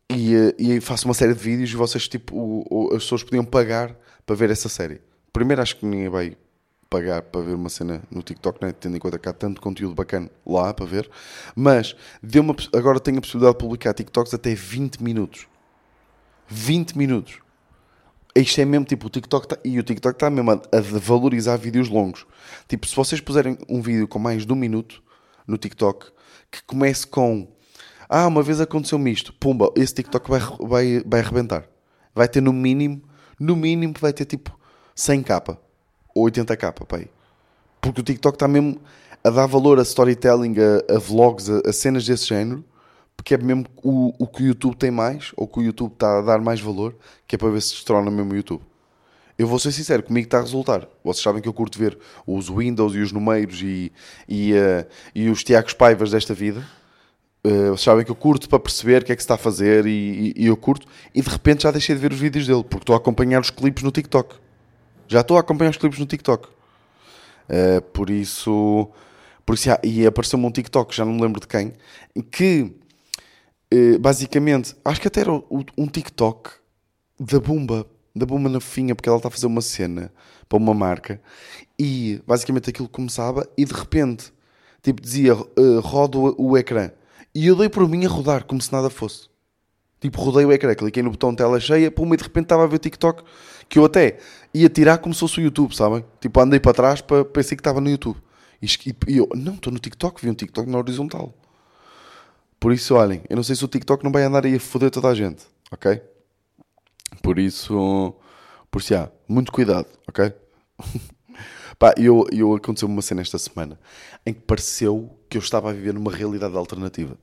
e, 0.09 0.35
uh, 0.35 0.55
e, 0.59 0.79
faço 0.79 1.07
uma 1.07 1.15
série 1.15 1.33
de 1.33 1.39
vídeos 1.39 1.71
e 1.71 1.75
vocês, 1.75 2.07
tipo, 2.07 2.35
o, 2.35 2.65
o, 2.69 2.87
as 2.95 3.03
pessoas 3.03 3.23
podiam 3.23 3.43
pagar 3.43 3.95
para 4.25 4.35
ver 4.35 4.51
essa 4.51 4.69
série. 4.69 5.01
Primeiro, 5.33 5.61
acho 5.61 5.77
que 5.77 5.85
ninguém 5.87 6.09
vai 6.09 6.37
pagar 6.87 7.23
para 7.23 7.41
ver 7.41 7.55
uma 7.55 7.69
cena 7.69 8.01
no 8.11 8.21
TikTok, 8.21 8.63
né? 8.63 8.71
tendo 8.71 8.95
em 8.95 8.99
conta 8.99 9.17
que 9.17 9.27
há 9.27 9.33
tanto 9.33 9.59
conteúdo 9.59 9.95
bacana 9.95 10.29
lá 10.45 10.73
para 10.73 10.85
ver, 10.85 11.09
mas 11.55 11.95
deu 12.21 12.43
uma, 12.43 12.55
agora 12.73 12.99
tenho 12.99 13.17
a 13.17 13.21
possibilidade 13.21 13.57
de 13.57 13.59
publicar 13.59 13.93
TikToks 13.93 14.33
até 14.33 14.53
20 14.53 15.03
minutos. 15.03 15.47
20 16.47 16.97
minutos. 16.97 17.39
Isto 18.35 18.61
é 18.61 18.65
mesmo 18.65 18.85
tipo 18.85 19.07
o 19.07 19.09
TikTok 19.09 19.47
tá, 19.47 19.57
e 19.65 19.79
o 19.79 19.83
TikTok 19.83 20.15
está 20.15 20.29
mesmo 20.29 20.51
a, 20.51 20.53
a 20.53 20.81
valorizar 20.81 21.57
vídeos 21.57 21.89
longos. 21.89 22.25
Tipo, 22.67 22.87
se 22.87 22.95
vocês 22.95 23.19
puserem 23.19 23.57
um 23.67 23.81
vídeo 23.81 24.07
com 24.07 24.19
mais 24.19 24.45
de 24.45 24.53
um 24.53 24.55
minuto 24.55 25.01
no 25.47 25.57
TikTok 25.57 26.07
que 26.51 26.63
comece 26.63 27.05
com 27.07 27.47
Ah, 28.07 28.27
uma 28.27 28.43
vez 28.43 28.61
aconteceu-me 28.61 29.11
isto, 29.11 29.33
pumba, 29.33 29.71
esse 29.75 29.95
TikTok 29.95 30.29
vai, 30.29 30.39
vai, 30.59 31.03
vai 31.05 31.19
arrebentar. 31.19 31.67
Vai 32.13 32.27
ter 32.27 32.41
no 32.41 32.53
mínimo, 32.53 33.01
no 33.39 33.55
mínimo 33.55 33.93
vai 33.99 34.13
ter 34.13 34.25
tipo 34.25 34.57
100k 34.95 35.57
ou 36.13 36.25
80k, 36.25 36.85
pai. 36.85 37.09
Porque 37.81 38.01
o 38.01 38.03
TikTok 38.03 38.35
está 38.35 38.47
mesmo 38.47 38.79
a 39.23 39.29
dar 39.29 39.47
valor 39.47 39.79
a 39.79 39.83
storytelling, 39.83 40.55
a, 40.59 40.95
a 40.95 40.99
vlogs, 40.99 41.49
a, 41.49 41.69
a 41.69 41.73
cenas 41.73 42.05
desse 42.05 42.27
género 42.27 42.63
porque 43.17 43.33
é 43.33 43.37
mesmo 43.37 43.65
o, 43.83 44.13
o 44.19 44.27
que 44.27 44.43
o 44.43 44.45
YouTube 44.45 44.77
tem 44.77 44.91
mais, 44.91 45.31
ou 45.35 45.47
que 45.47 45.59
o 45.59 45.63
YouTube 45.63 45.91
está 45.91 46.19
a 46.19 46.21
dar 46.21 46.39
mais 46.39 46.61
valor, 46.61 46.95
que 47.27 47.35
é 47.35 47.37
para 47.37 47.49
ver 47.49 47.61
se 47.61 47.73
destrona 47.73 48.11
mesmo 48.11 48.31
o 48.31 48.35
YouTube. 48.35 48.61
Eu 49.37 49.47
vou 49.47 49.59
ser 49.59 49.71
sincero, 49.71 50.01
comigo 50.01 50.25
está 50.25 50.37
a 50.37 50.41
resultar. 50.41 50.87
Vocês 51.03 51.23
sabem 51.23 51.41
que 51.41 51.47
eu 51.47 51.53
curto 51.53 51.77
ver 51.77 51.97
os 52.25 52.47
Windows 52.49 52.95
e 52.95 52.99
os 52.99 53.11
numeiros 53.11 53.61
e, 53.61 53.91
e, 54.27 54.53
uh, 54.53 54.87
e 55.13 55.29
os 55.29 55.43
Tiagos 55.43 55.73
Paivas 55.73 56.11
desta 56.11 56.33
vida. 56.33 56.65
Uh, 57.45 57.67
vocês 57.67 57.81
sabem 57.81 58.03
que 58.03 58.09
eu 58.09 58.15
curto 58.15 58.49
para 58.49 58.59
perceber 58.59 59.01
o 59.01 59.05
que 59.05 59.11
é 59.11 59.15
que 59.15 59.21
se 59.21 59.25
está 59.25 59.35
a 59.35 59.37
fazer 59.37 59.85
e, 59.85 60.33
e, 60.35 60.43
e, 60.43 60.45
eu 60.47 60.57
curto. 60.57 60.87
E 61.13 61.21
de 61.21 61.29
repente 61.29 61.63
já 61.63 61.71
deixei 61.71 61.93
de 61.95 62.01
ver 62.01 62.11
os 62.11 62.19
vídeos 62.19 62.47
dele, 62.47 62.63
porque 62.63 62.83
estou 62.83 62.95
a 62.95 62.97
acompanhar 62.97 63.39
os 63.39 63.51
clipes 63.51 63.83
no 63.83 63.91
TikTok. 63.91 64.35
Já 65.07 65.21
estou 65.21 65.37
a 65.37 65.41
acompanhar 65.41 65.69
os 65.69 65.77
clipes 65.77 65.99
no 65.99 66.05
TikTok. 66.05 66.47
Uh, 66.47 67.81
por 67.93 68.09
isso... 68.09 68.89
Por 69.45 69.53
isso, 69.53 69.69
e 69.81 70.05
apareceu-me 70.05 70.45
um 70.45 70.51
TikTok, 70.51 70.93
já 70.93 71.05
não 71.05 71.13
me 71.13 71.21
lembro 71.21 71.39
de 71.39 71.47
quem, 71.47 71.71
que 72.29 72.69
eh, 73.71 73.97
basicamente, 73.97 74.75
acho 74.83 75.01
que 75.01 75.07
até 75.07 75.21
era 75.21 75.31
um 75.31 75.87
TikTok 75.87 76.51
da 77.19 77.39
Bumba. 77.39 77.85
da 78.15 78.25
bomba 78.25 78.49
na 78.49 78.59
fofinha 78.59 78.95
porque 78.95 79.09
ela 79.09 79.17
está 79.17 79.27
a 79.27 79.31
fazer 79.31 79.47
uma 79.47 79.61
cena 79.61 80.11
para 80.49 80.57
uma 80.57 80.73
marca 80.73 81.21
e 81.77 82.21
basicamente 82.25 82.69
aquilo 82.69 82.89
começava 82.89 83.47
e 83.55 83.63
de 83.63 83.73
repente 83.73 84.33
tipo 84.81 85.01
dizia 85.01 85.35
uh, 85.35 85.79
roda 85.81 86.17
o, 86.17 86.51
o 86.51 86.57
ecrã 86.57 86.91
e 87.35 87.45
eu 87.45 87.55
dei 87.55 87.69
por 87.69 87.87
mim 87.87 88.05
a 88.05 88.09
rodar 88.09 88.45
como 88.45 88.59
se 88.59 88.71
nada 88.71 88.89
fosse. 88.89 89.29
Tipo, 89.99 90.21
rodei 90.21 90.45
o 90.45 90.51
ecrã, 90.51 90.73
cliquei 90.75 91.03
no 91.03 91.11
botão 91.11 91.35
tela 91.35 91.59
cheia, 91.59 91.91
pum, 91.91 92.11
e 92.13 92.17
de 92.17 92.23
repente 92.23 92.45
estava 92.45 92.63
a 92.63 92.67
ver 92.67 92.75
o 92.75 92.79
TikTok 92.79 93.23
que 93.69 93.77
eu 93.77 93.85
até 93.85 94.17
ia 94.53 94.69
tirar 94.69 94.99
como 94.99 95.13
se 95.13 95.19
fosse 95.19 95.39
o 95.39 95.43
YouTube, 95.43 95.75
sabem? 95.75 96.03
Tipo, 96.19 96.39
andei 96.39 96.59
para 96.59 96.73
trás 96.73 97.01
para 97.01 97.25
pensei 97.25 97.55
que 97.55 97.61
estava 97.61 97.81
no 97.81 97.89
YouTube. 97.89 98.17
E 98.61 99.17
eu, 99.17 99.29
não, 99.35 99.53
estou 99.53 99.71
no 99.71 99.79
TikTok, 99.79 100.19
vi 100.21 100.31
um 100.31 100.33
TikTok 100.33 100.69
na 100.69 100.77
horizontal. 100.77 101.33
Por 102.59 102.73
isso, 102.73 102.95
olhem, 102.95 103.21
eu 103.29 103.35
não 103.35 103.43
sei 103.43 103.55
se 103.55 103.63
o 103.63 103.67
TikTok 103.67 104.03
não 104.03 104.11
vai 104.11 104.23
andar 104.23 104.45
aí 104.45 104.55
a 104.55 104.59
foder 104.59 104.89
toda 104.89 105.07
a 105.09 105.15
gente, 105.15 105.45
ok? 105.71 106.01
Por 107.21 107.37
isso, 107.37 108.15
por 108.71 108.81
isso, 108.81 108.95
há, 108.95 109.11
muito 109.27 109.51
cuidado, 109.51 109.87
ok? 110.07 110.33
Pá, 111.77 111.93
eu, 111.95 112.25
eu 112.31 112.55
aconteceu 112.55 112.87
uma 112.87 113.01
cena 113.03 113.21
esta 113.21 113.37
semana 113.37 113.79
em 114.25 114.33
que 114.33 114.41
pareceu 114.41 115.15
que 115.29 115.37
eu 115.37 115.41
estava 115.41 115.69
a 115.69 115.73
viver 115.73 115.93
numa 115.93 116.11
realidade 116.11 116.57
alternativa. 116.57 117.15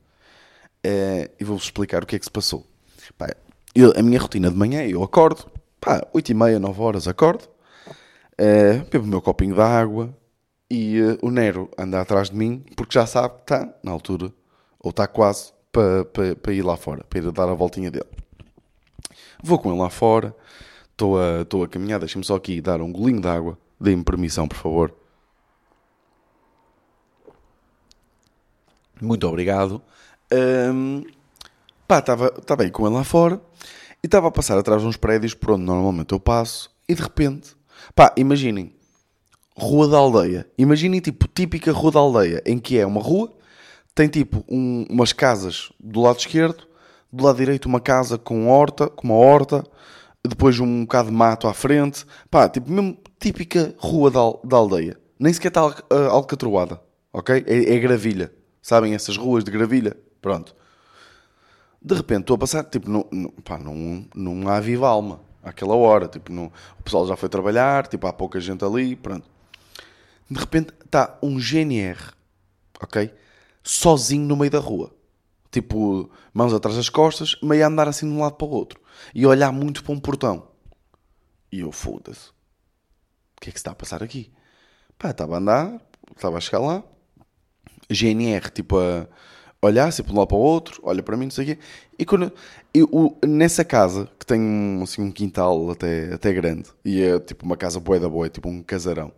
É, 0.81 1.31
e 1.37 1.43
vou-vos 1.43 1.65
explicar 1.65 2.03
o 2.03 2.05
que 2.05 2.15
é 2.15 2.19
que 2.19 2.25
se 2.25 2.31
passou. 2.31 2.65
Pá, 3.17 3.27
eu, 3.73 3.93
a 3.97 4.01
minha 4.01 4.19
rotina 4.19 4.49
de 4.49 4.55
manhã, 4.55 4.85
eu 4.87 5.03
acordo, 5.03 5.51
pá, 5.81 6.07
8 6.13 6.31
e 6.31 6.33
meia, 6.33 6.59
9 6.59 6.81
horas 6.81 7.07
acordo, 7.07 7.43
é, 8.37 8.77
bebo 8.77 9.05
o 9.05 9.07
meu 9.07 9.21
copinho 9.21 9.55
de 9.55 9.61
água 9.61 10.15
e 10.69 11.01
uh, 11.01 11.17
o 11.21 11.31
Nero 11.31 11.69
anda 11.77 12.01
atrás 12.01 12.29
de 12.29 12.35
mim 12.35 12.63
porque 12.75 12.93
já 12.93 13.05
sabe 13.05 13.35
que 13.35 13.41
está 13.41 13.73
na 13.83 13.91
altura, 13.91 14.31
ou 14.85 14.91
está 14.91 15.07
quase, 15.07 15.51
para, 15.71 16.05
para, 16.05 16.35
para 16.35 16.53
ir 16.53 16.61
lá 16.61 16.77
fora, 16.77 17.03
para 17.09 17.17
ir 17.17 17.31
dar 17.31 17.49
a 17.49 17.55
voltinha 17.55 17.89
dele. 17.89 18.05
Vou 19.43 19.57
com 19.57 19.71
ele 19.71 19.81
lá 19.81 19.89
fora, 19.89 20.35
estou 20.91 21.19
a, 21.19 21.41
estou 21.41 21.63
a 21.63 21.67
caminhar, 21.67 21.99
deixa-me 21.99 22.23
só 22.23 22.35
aqui 22.35 22.61
dar 22.61 22.79
um 22.81 22.91
golinho 22.91 23.19
de 23.19 23.27
água 23.27 23.57
Deem-me 23.79 24.03
permissão, 24.03 24.47
por 24.47 24.57
favor. 24.57 24.93
Muito 29.01 29.27
obrigado. 29.27 29.81
Um, 30.31 31.03
pá, 31.87 31.97
estava 31.97 32.63
aí 32.63 32.69
com 32.69 32.85
ele 32.85 32.95
lá 32.95 33.03
fora 33.03 33.41
e 34.03 34.07
estava 34.07 34.27
a 34.27 34.31
passar 34.31 34.57
atrás 34.57 34.83
de 34.83 34.87
uns 34.87 34.97
prédios 34.97 35.33
por 35.33 35.51
onde 35.51 35.63
normalmente 35.63 36.13
eu 36.13 36.19
passo 36.19 36.69
e 36.87 36.93
de 36.93 37.01
repente, 37.01 37.55
pá, 37.93 38.13
imaginem, 38.15 38.73
rua 39.57 39.87
da 39.87 39.97
aldeia. 39.97 40.47
Imaginem, 40.57 41.01
tipo, 41.01 41.27
típica 41.27 41.71
rua 41.71 41.91
da 41.91 41.99
aldeia, 41.99 42.41
em 42.45 42.59
que 42.59 42.77
é 42.77 42.85
uma 42.85 43.01
rua, 43.01 43.35
tem 43.95 44.09
tipo 44.09 44.43
um, 44.49 44.85
umas 44.89 45.13
casas 45.13 45.71
do 45.79 46.01
lado 46.01 46.19
esquerdo, 46.19 46.67
do 47.11 47.23
lado 47.23 47.37
direito 47.37 47.65
uma 47.65 47.79
casa 47.79 48.17
com 48.17 48.49
horta, 48.49 48.89
com 48.89 49.07
uma 49.07 49.15
horta, 49.15 49.63
depois 50.21 50.59
um 50.59 50.81
bocado 50.81 51.09
de 51.09 51.15
mato 51.15 51.47
à 51.47 51.53
frente, 51.53 52.05
pá, 52.29 52.49
tipo, 52.49 52.69
mesmo 52.69 52.97
típica 53.17 53.73
rua 53.77 54.11
da, 54.11 54.19
da 54.43 54.57
aldeia. 54.57 54.99
Nem 55.17 55.31
sequer 55.31 55.47
está 55.47 55.65
uh, 55.65 55.93
alcatroada, 56.09 56.81
ok? 57.13 57.45
É, 57.47 57.73
é, 57.73 57.79
gravilha. 57.79 58.33
Sabem 58.61 58.93
essas 58.93 59.15
ruas 59.15 59.45
de 59.45 59.51
gravilha? 59.51 59.95
Pronto. 60.21 60.53
De 61.81 61.95
repente 61.95 62.21
estou 62.21 62.35
a 62.35 62.39
passar, 62.39 62.63
tipo, 62.65 62.89
não, 62.89 63.05
não, 63.11 63.29
pá, 63.43 63.57
não, 63.57 64.05
não 64.13 64.49
há 64.49 64.59
viva 64.59 64.89
alma 64.89 65.21
àquela 65.41 65.75
hora. 65.75 66.07
Tipo, 66.07 66.33
o 66.33 66.83
pessoal 66.83 67.07
já 67.07 67.15
foi 67.15 67.29
trabalhar, 67.29 67.87
tipo, 67.87 68.07
há 68.07 68.11
pouca 68.11 68.39
gente 68.41 68.65
ali, 68.65 68.95
pronto. 68.95 69.25
De 70.29 70.37
repente 70.37 70.73
está 70.83 71.17
um 71.21 71.39
GNR, 71.39 71.99
ok? 72.81 73.13
Sozinho 73.65 74.25
no 74.25 74.37
meio 74.37 74.51
da 74.51 74.59
rua. 74.59 74.95
Tipo, 75.51 76.09
mãos 76.33 76.53
atrás 76.53 76.77
das 76.77 76.87
costas, 76.87 77.35
meio 77.41 77.63
a 77.63 77.67
andar 77.67 77.87
assim 77.87 78.07
de 78.07 78.13
um 78.13 78.21
lado 78.21 78.35
para 78.35 78.47
o 78.47 78.51
outro. 78.51 78.79
E 79.13 79.25
olhar 79.25 79.51
muito 79.51 79.83
para 79.83 79.93
um 79.93 79.99
portão. 79.99 80.47
E 81.51 81.61
eu, 81.61 81.71
foda-se 81.71 82.35
o 83.37 83.41
que 83.41 83.49
é 83.49 83.51
que 83.51 83.59
se 83.59 83.61
está 83.61 83.71
a 83.71 83.75
passar 83.75 84.01
aqui? 84.01 84.31
Pá, 84.97 85.11
estava 85.11 85.35
a 85.35 85.37
andar, 85.39 85.81
estava 86.15 86.37
a 86.37 86.41
chegar 86.41 86.59
lá, 86.59 86.83
GNR, 87.89 88.49
tipo, 88.49 88.77
a 88.77 89.07
olhar, 89.61 89.87
assim, 89.87 90.03
para 90.03 90.13
um 90.13 90.17
lado 90.17 90.27
para 90.27 90.37
o 90.37 90.39
outro, 90.39 90.79
olha 90.83 91.03
para 91.03 91.17
mim, 91.17 91.25
não 91.25 91.31
sei 91.31 91.43
o 91.43 91.47
quê. 91.47 91.59
E 91.99 92.05
quando, 92.05 92.31
eu, 92.73 93.17
nessa 93.25 93.65
casa, 93.65 94.09
que 94.19 94.25
tem 94.25 94.81
assim, 94.81 95.01
um 95.01 95.11
quintal 95.11 95.69
até, 95.69 96.13
até 96.13 96.33
grande, 96.33 96.69
e 96.83 97.01
é 97.01 97.19
tipo 97.19 97.45
uma 97.45 97.57
casa 97.57 97.79
boa 97.79 97.99
da 97.99 98.07
boa, 98.07 98.29
tipo 98.29 98.47
um 98.47 98.63
casarão, 98.63 99.11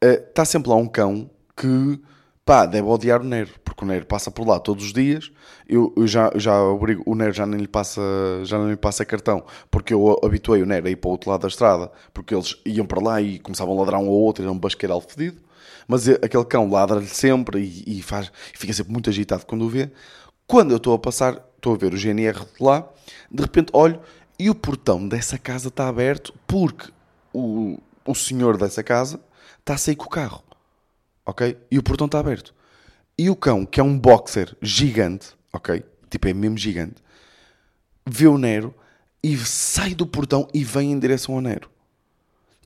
está 0.00 0.42
uh, 0.42 0.46
sempre 0.46 0.70
lá 0.70 0.76
um 0.76 0.86
cão 0.86 1.30
que 1.56 2.00
pá, 2.44 2.66
deve 2.66 2.88
odiar 2.88 3.20
o 3.20 3.24
Nero, 3.24 3.50
porque 3.64 3.84
o 3.84 3.86
Nero 3.86 4.06
passa 4.06 4.30
por 4.30 4.46
lá 4.46 4.58
todos 4.58 4.84
os 4.86 4.92
dias. 4.92 5.30
Eu, 5.68 5.92
eu 5.96 6.06
já, 6.06 6.30
já 6.34 6.60
obrigo, 6.62 7.02
o 7.06 7.14
Nero 7.14 7.32
já 7.32 7.46
nem 7.46 7.60
lhe 7.60 7.68
passa, 7.68 8.00
já 8.44 8.58
não 8.58 8.70
lhe 8.70 8.76
passa 8.76 9.04
cartão, 9.04 9.44
porque 9.70 9.94
eu 9.94 10.18
habituei 10.24 10.62
o 10.62 10.66
Nero 10.66 10.86
a 10.86 10.90
ir 10.90 10.96
para 10.96 11.08
o 11.08 11.12
outro 11.12 11.30
lado 11.30 11.42
da 11.42 11.48
estrada, 11.48 11.90
porque 12.12 12.34
eles 12.34 12.56
iam 12.64 12.86
para 12.86 13.02
lá 13.02 13.20
e 13.20 13.38
começavam 13.38 13.74
a 13.76 13.80
ladrar 13.80 14.00
um 14.00 14.08
ao 14.08 14.12
outro, 14.12 14.42
era 14.42 14.52
um 14.52 14.58
basqueiro 14.58 15.00
fedido. 15.00 15.40
Mas 15.86 16.08
aquele 16.08 16.44
cão 16.44 16.70
ladra-lhe 16.70 17.06
sempre 17.06 17.60
e, 17.60 17.98
e, 17.98 18.02
faz, 18.02 18.30
e 18.54 18.58
fica 18.58 18.72
sempre 18.72 18.92
muito 18.92 19.10
agitado 19.10 19.44
quando 19.46 19.62
o 19.62 19.68
vê. 19.68 19.90
Quando 20.46 20.72
eu 20.72 20.76
estou 20.76 20.94
a 20.94 20.98
passar, 20.98 21.44
estou 21.56 21.74
a 21.74 21.76
ver 21.76 21.94
o 21.94 21.96
GNR 21.96 22.40
de 22.40 22.64
lá, 22.64 22.88
de 23.30 23.42
repente 23.42 23.70
olho 23.72 24.00
e 24.38 24.48
o 24.48 24.54
portão 24.54 25.06
dessa 25.06 25.38
casa 25.38 25.68
está 25.68 25.86
aberto 25.88 26.34
porque 26.46 26.90
o, 27.32 27.78
o 28.06 28.14
senhor 28.14 28.56
dessa 28.56 28.82
casa 28.82 29.20
está 29.58 29.74
a 29.74 29.78
sair 29.78 29.96
com 29.96 30.06
o 30.06 30.08
carro 30.08 30.42
ok? 31.24 31.56
E 31.70 31.78
o 31.78 31.82
portão 31.82 32.06
está 32.06 32.18
aberto. 32.18 32.54
E 33.18 33.28
o 33.28 33.36
cão, 33.36 33.66
que 33.66 33.80
é 33.80 33.82
um 33.82 33.98
boxer 33.98 34.56
gigante, 34.62 35.28
ok? 35.52 35.84
Tipo, 36.08 36.28
é 36.28 36.32
mesmo 36.32 36.56
gigante, 36.56 36.96
vê 38.06 38.26
o 38.26 38.38
Nero 38.38 38.74
e 39.22 39.36
sai 39.36 39.94
do 39.94 40.06
portão 40.06 40.48
e 40.54 40.64
vem 40.64 40.92
em 40.92 40.98
direção 40.98 41.34
ao 41.34 41.40
Nero. 41.40 41.70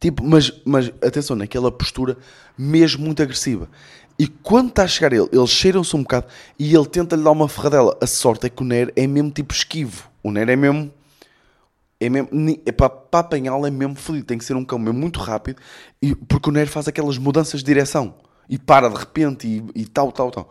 Tipo, 0.00 0.22
mas, 0.24 0.52
mas 0.64 0.88
atenção, 1.02 1.34
naquela 1.34 1.72
postura 1.72 2.16
mesmo 2.56 3.04
muito 3.04 3.22
agressiva. 3.22 3.68
E 4.18 4.28
quando 4.28 4.68
está 4.68 4.84
a 4.84 4.86
chegar 4.86 5.12
ele, 5.12 5.28
eles 5.32 5.50
cheiram-se 5.50 5.96
um 5.96 6.02
bocado 6.02 6.26
e 6.58 6.74
ele 6.74 6.86
tenta-lhe 6.86 7.22
dar 7.22 7.32
uma 7.32 7.48
ferradela. 7.48 7.96
A 8.00 8.06
sorte 8.06 8.46
é 8.46 8.50
que 8.50 8.62
o 8.62 8.64
Nero 8.64 8.92
é 8.94 9.06
mesmo 9.06 9.30
tipo 9.30 9.52
esquivo. 9.52 10.08
O 10.22 10.30
Nero 10.30 10.50
é 10.50 10.56
mesmo. 10.56 10.92
É 11.98 12.08
mesmo. 12.08 12.28
É 12.64 12.70
para, 12.70 12.90
para 12.90 13.20
apanhá-lo 13.20 13.66
é 13.66 13.70
mesmo 13.70 13.96
fodido. 13.96 14.26
Tem 14.26 14.38
que 14.38 14.44
ser 14.44 14.54
um 14.54 14.64
cão 14.64 14.78
mesmo 14.78 15.00
muito 15.00 15.18
rápido. 15.18 15.60
E, 16.00 16.14
porque 16.14 16.48
o 16.48 16.52
Nero 16.52 16.70
faz 16.70 16.86
aquelas 16.86 17.18
mudanças 17.18 17.60
de 17.60 17.66
direção 17.66 18.14
e 18.48 18.58
para 18.58 18.88
de 18.88 18.96
repente 18.96 19.46
e, 19.46 19.82
e 19.82 19.86
tal, 19.86 20.12
tal, 20.12 20.30
tal. 20.30 20.50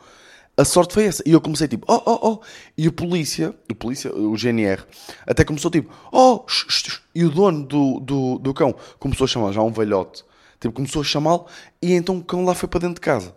A 0.55 0.63
sorte 0.63 0.93
foi 0.93 1.05
essa. 1.05 1.23
E 1.25 1.31
eu 1.31 1.41
comecei 1.41 1.67
tipo, 1.67 1.85
oh, 1.91 2.01
oh, 2.05 2.19
oh. 2.21 2.41
E 2.77 2.87
o 2.87 2.91
polícia, 2.91 3.55
o 3.69 3.75
polícia, 3.75 4.13
o 4.13 4.35
GNR, 4.37 4.83
até 5.25 5.43
começou 5.43 5.71
tipo, 5.71 5.91
oh, 6.11 6.45
sh, 6.47 6.65
sh. 6.69 7.01
e 7.15 7.25
o 7.25 7.29
dono 7.29 7.65
do, 7.65 7.99
do, 7.99 8.37
do 8.37 8.53
cão 8.53 8.75
começou 8.99 9.25
a 9.25 9.27
chamar, 9.27 9.51
já 9.51 9.61
um 9.61 9.71
velhote, 9.71 10.23
tipo, 10.59 10.73
começou 10.73 11.01
a 11.01 11.05
chamá-lo 11.05 11.47
e 11.81 11.93
então 11.93 12.17
o 12.17 12.23
cão 12.23 12.45
lá 12.45 12.53
foi 12.53 12.69
para 12.69 12.81
dentro 12.81 12.95
de 12.95 13.01
casa. 13.01 13.35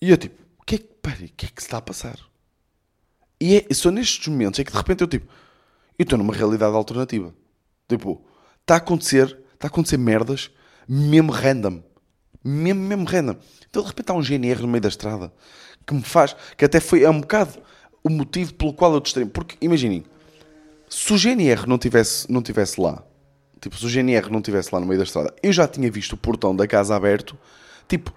E 0.00 0.10
eu 0.10 0.16
tipo, 0.16 0.42
o 0.60 0.64
que 0.64 0.74
é 0.74 0.78
que, 0.78 0.84
peraí, 1.00 1.26
o 1.26 1.32
que 1.36 1.46
é 1.46 1.48
que 1.48 1.62
se 1.62 1.68
está 1.68 1.78
a 1.78 1.82
passar? 1.82 2.18
E 3.40 3.56
é, 3.56 3.74
só 3.74 3.90
nestes 3.90 4.26
momentos 4.26 4.58
é 4.58 4.64
que 4.64 4.72
de 4.72 4.78
repente 4.78 5.00
eu 5.00 5.06
tipo, 5.06 5.26
eu 5.98 6.02
estou 6.02 6.18
numa 6.18 6.34
realidade 6.34 6.74
alternativa. 6.74 7.32
Tipo, 7.88 8.24
está 8.60 8.74
a 8.74 8.78
acontecer, 8.78 9.26
está 9.54 9.66
a 9.66 9.70
acontecer 9.70 9.96
merdas 9.96 10.50
mesmo 10.88 11.30
random. 11.30 11.82
Mesmo, 12.44 12.82
mesmo 12.82 13.04
random. 13.04 13.36
Então 13.68 13.82
de 13.82 13.88
repente 13.88 14.10
há 14.10 14.14
um 14.14 14.22
GNR 14.22 14.62
no 14.62 14.68
meio 14.68 14.82
da 14.82 14.88
estrada 14.88 15.32
que 15.86 15.94
me 15.94 16.02
faz, 16.02 16.36
que 16.56 16.64
até 16.64 16.80
foi 16.80 17.02
é 17.02 17.10
um 17.10 17.20
bocado 17.20 17.58
o 18.04 18.10
motivo 18.10 18.54
pelo 18.54 18.72
qual 18.72 18.94
eu 18.94 19.00
distraí. 19.00 19.26
Porque 19.26 19.56
imaginem, 19.60 20.04
se 20.88 21.12
o 21.12 21.18
GNR 21.18 21.66
não 21.66 21.78
tivesse, 21.78 22.30
não 22.30 22.42
tivesse 22.42 22.80
lá, 22.80 23.02
tipo, 23.60 23.76
se 23.76 23.86
o 23.86 23.88
GNR 23.88 24.30
não 24.30 24.42
tivesse 24.42 24.70
lá 24.72 24.80
no 24.80 24.86
meio 24.86 24.98
da 24.98 25.04
estrada, 25.04 25.34
eu 25.42 25.52
já 25.52 25.66
tinha 25.66 25.90
visto 25.90 26.14
o 26.14 26.16
portão 26.16 26.54
da 26.54 26.66
casa 26.66 26.94
aberto, 26.94 27.38
tipo, 27.88 28.12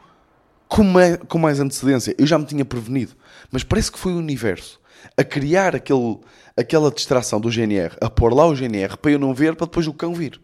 com, 0.67 0.99
é, 0.99 1.17
com 1.17 1.37
mais 1.37 1.59
antecedência, 1.59 2.15
eu 2.17 2.25
já 2.25 2.37
me 2.37 2.45
tinha 2.45 2.65
prevenido. 2.65 3.13
Mas 3.51 3.63
parece 3.63 3.91
que 3.91 3.99
foi 3.99 4.13
o 4.13 4.17
universo 4.17 4.79
a 5.15 5.23
criar 5.23 5.75
aquele, 5.75 6.19
aquela 6.57 6.91
distração 6.91 7.39
do 7.39 7.51
GNR, 7.51 7.95
a 8.01 8.09
pôr 8.09 8.33
lá 8.33 8.45
o 8.47 8.55
GNR 8.55 8.97
para 8.97 9.11
eu 9.11 9.19
não 9.19 9.33
ver, 9.33 9.55
para 9.55 9.67
depois 9.67 9.87
o 9.87 9.93
cão 9.93 10.13
vir. 10.13 10.41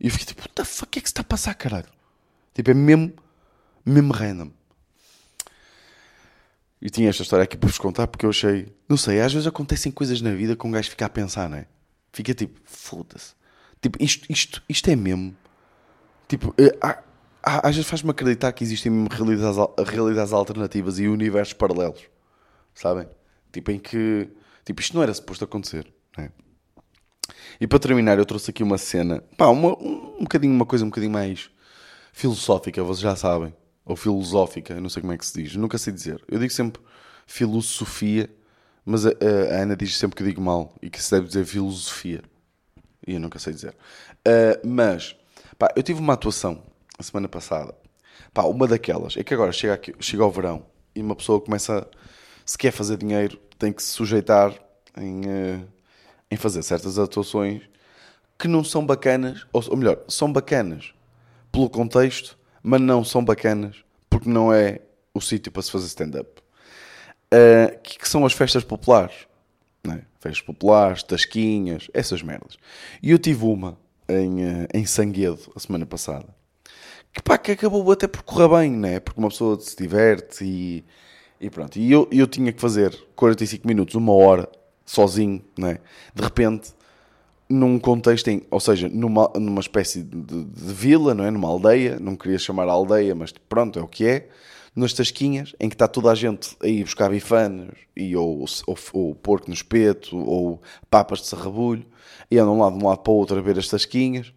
E 0.00 0.06
eu 0.06 0.10
fiquei 0.10 0.26
tipo, 0.26 0.42
what 0.42 0.52
the 0.54 0.64
fuck, 0.64 0.98
é 0.98 1.00
que 1.00 1.08
se 1.08 1.12
está 1.12 1.22
a 1.22 1.24
passar, 1.24 1.54
caralho? 1.54 1.86
Tipo, 2.54 2.70
é 2.70 2.74
mesmo 2.74 3.12
mesmo 3.84 4.12
random. 4.12 4.50
E 6.80 6.90
tinha 6.90 7.08
esta 7.08 7.22
história 7.22 7.44
aqui 7.44 7.56
para 7.56 7.68
vos 7.68 7.78
contar 7.78 8.06
porque 8.08 8.26
eu 8.26 8.30
achei. 8.30 8.74
Não 8.88 8.96
sei, 8.96 9.20
às 9.20 9.32
vezes 9.32 9.46
acontecem 9.46 9.92
coisas 9.92 10.20
na 10.20 10.32
vida 10.32 10.56
que 10.56 10.66
um 10.66 10.70
gajo 10.70 10.90
fica 10.90 11.06
a 11.06 11.08
pensar, 11.08 11.48
não 11.48 11.58
é? 11.58 11.66
Fica 12.12 12.34
tipo, 12.34 12.60
foda-se. 12.64 13.34
Tipo, 13.80 14.02
isto, 14.02 14.26
isto, 14.30 14.62
isto 14.68 14.90
é 14.90 14.96
mesmo. 14.96 15.36
Tipo, 16.28 16.54
é, 16.58 16.76
há, 16.80 17.02
há, 17.42 17.68
às 17.68 17.76
vezes 17.76 17.88
faz-me 17.88 18.10
acreditar 18.10 18.52
que 18.52 18.64
existem 18.64 18.90
mesmo 18.90 19.08
realidades, 19.10 19.58
realidades 19.86 20.32
alternativas 20.32 20.98
e 20.98 21.06
universos 21.06 21.54
paralelos. 21.54 22.02
Sabem? 22.74 23.08
Tipo, 23.52 23.70
em 23.70 23.78
que. 23.78 24.28
Tipo, 24.64 24.80
isto 24.80 24.96
não 24.96 25.02
era 25.02 25.14
suposto 25.14 25.44
acontecer, 25.44 25.86
não 26.16 26.24
é? 26.24 26.30
E 27.60 27.66
para 27.66 27.78
terminar, 27.78 28.18
eu 28.18 28.26
trouxe 28.26 28.50
aqui 28.50 28.62
uma 28.62 28.78
cena. 28.78 29.22
Pá, 29.36 29.46
uma, 29.46 29.68
um, 29.78 30.16
um 30.18 30.22
bocadinho, 30.22 30.52
uma 30.52 30.66
coisa 30.66 30.84
um 30.84 30.88
bocadinho 30.88 31.12
mais 31.12 31.50
filosófica, 32.12 32.82
vocês 32.82 33.00
já 33.00 33.16
sabem 33.16 33.54
ou 33.84 33.96
filosófica, 33.96 34.80
não 34.80 34.88
sei 34.88 35.00
como 35.00 35.12
é 35.12 35.18
que 35.18 35.26
se 35.26 35.42
diz, 35.42 35.56
nunca 35.56 35.76
sei 35.78 35.92
dizer. 35.92 36.22
Eu 36.28 36.38
digo 36.38 36.52
sempre 36.52 36.80
filosofia, 37.26 38.30
mas 38.84 39.06
a, 39.06 39.10
a 39.10 39.62
Ana 39.62 39.76
diz 39.76 39.96
sempre 39.96 40.16
que 40.16 40.22
eu 40.22 40.26
digo 40.26 40.40
mal 40.40 40.74
e 40.80 40.88
que 40.88 41.02
se 41.02 41.10
deve 41.10 41.26
dizer 41.26 41.44
filosofia. 41.44 42.22
e 43.06 43.14
eu 43.14 43.20
nunca 43.20 43.38
sei 43.38 43.52
dizer. 43.52 43.74
Uh, 44.26 44.66
mas, 44.66 45.16
pá, 45.58 45.72
eu 45.74 45.82
tive 45.82 46.00
uma 46.00 46.12
atuação 46.14 46.62
a 46.98 47.02
semana 47.02 47.28
passada. 47.28 47.74
Pá, 48.32 48.42
uma 48.42 48.66
daquelas 48.66 49.16
é 49.16 49.24
que 49.24 49.34
agora 49.34 49.52
chega, 49.52 49.74
aqui, 49.74 49.94
chega 50.00 50.22
ao 50.22 50.30
verão 50.30 50.64
e 50.94 51.02
uma 51.02 51.16
pessoa 51.16 51.40
começa, 51.40 51.88
se 52.44 52.56
quer 52.56 52.70
fazer 52.70 52.96
dinheiro, 52.98 53.38
tem 53.58 53.72
que 53.72 53.82
se 53.82 53.90
sujeitar 53.90 54.54
em, 54.96 55.22
uh, 55.22 55.68
em 56.30 56.36
fazer 56.36 56.62
certas 56.62 56.98
atuações 56.98 57.62
que 58.38 58.48
não 58.48 58.64
são 58.64 58.84
bacanas, 58.84 59.46
ou, 59.52 59.62
ou 59.70 59.76
melhor, 59.76 60.02
são 60.08 60.32
bacanas 60.32 60.92
pelo 61.52 61.70
contexto, 61.70 62.38
mas 62.62 62.80
não 62.80 63.04
são 63.04 63.24
bacanas 63.24 63.76
porque 64.08 64.28
não 64.28 64.52
é 64.52 64.80
o 65.14 65.20
sítio 65.20 65.52
para 65.52 65.62
se 65.62 65.70
fazer 65.70 65.86
stand-up. 65.86 66.42
Uh, 67.32 67.80
que, 67.82 67.98
que 67.98 68.08
são 68.08 68.26
as 68.26 68.32
festas 68.32 68.62
populares. 68.62 69.26
Né? 69.82 70.02
Festas 70.20 70.42
populares, 70.42 71.02
tasquinhas, 71.02 71.88
essas 71.94 72.22
merdas. 72.22 72.58
E 73.02 73.10
eu 73.10 73.18
tive 73.18 73.44
uma 73.44 73.78
em, 74.08 74.44
uh, 74.44 74.68
em 74.74 74.84
Sanguedo 74.84 75.50
a 75.56 75.60
semana 75.60 75.86
passada. 75.86 76.26
Que 77.12 77.22
pá, 77.22 77.38
que 77.38 77.52
acabou 77.52 77.90
até 77.90 78.06
por 78.06 78.22
correr 78.22 78.48
bem, 78.48 78.70
né? 78.70 79.00
Porque 79.00 79.20
uma 79.20 79.28
pessoa 79.28 79.58
se 79.60 79.76
diverte 79.76 80.44
e, 80.44 80.84
e 81.40 81.50
pronto. 81.50 81.78
E 81.78 81.90
eu, 81.90 82.08
eu 82.10 82.26
tinha 82.26 82.52
que 82.52 82.60
fazer 82.60 82.94
45 83.14 83.66
minutos, 83.66 83.94
uma 83.94 84.12
hora, 84.12 84.48
sozinho, 84.84 85.44
né? 85.58 85.78
De 86.14 86.22
repente, 86.22 86.72
num 87.52 87.78
contexto, 87.78 88.28
em, 88.28 88.42
ou 88.50 88.58
seja, 88.58 88.88
numa, 88.88 89.30
numa 89.36 89.60
espécie 89.60 90.02
de, 90.02 90.44
de, 90.44 90.72
vila, 90.72 91.14
não 91.14 91.24
é? 91.24 91.30
Numa 91.30 91.48
aldeia, 91.48 91.98
não 92.00 92.16
queria 92.16 92.38
chamar 92.38 92.66
aldeia, 92.68 93.14
mas 93.14 93.32
pronto, 93.48 93.78
é 93.78 93.82
o 93.82 93.86
que 93.86 94.06
é 94.06 94.28
nas 94.74 94.94
tasquinhas, 94.94 95.54
em 95.60 95.68
que 95.68 95.74
está 95.74 95.86
toda 95.86 96.10
a 96.10 96.14
gente 96.14 96.56
a 96.62 96.66
ir 96.66 96.82
buscar 96.82 97.10
bifanos, 97.10 97.74
e, 97.94 98.16
ou, 98.16 98.46
ou, 98.66 98.78
ou 98.94 99.14
porco 99.14 99.48
no 99.48 99.54
espeto, 99.54 100.16
ou 100.16 100.62
papas 100.90 101.20
de 101.20 101.26
sarrabulho, 101.26 101.84
e 102.30 102.38
andam 102.38 102.58
lá 102.58 102.70
de 102.70 102.82
um 102.82 102.88
lado 102.88 103.00
para 103.00 103.12
o 103.12 103.16
outro 103.16 103.38
a 103.38 103.42
ver 103.42 103.58
as 103.58 103.68
tasquinhas, 103.68 104.32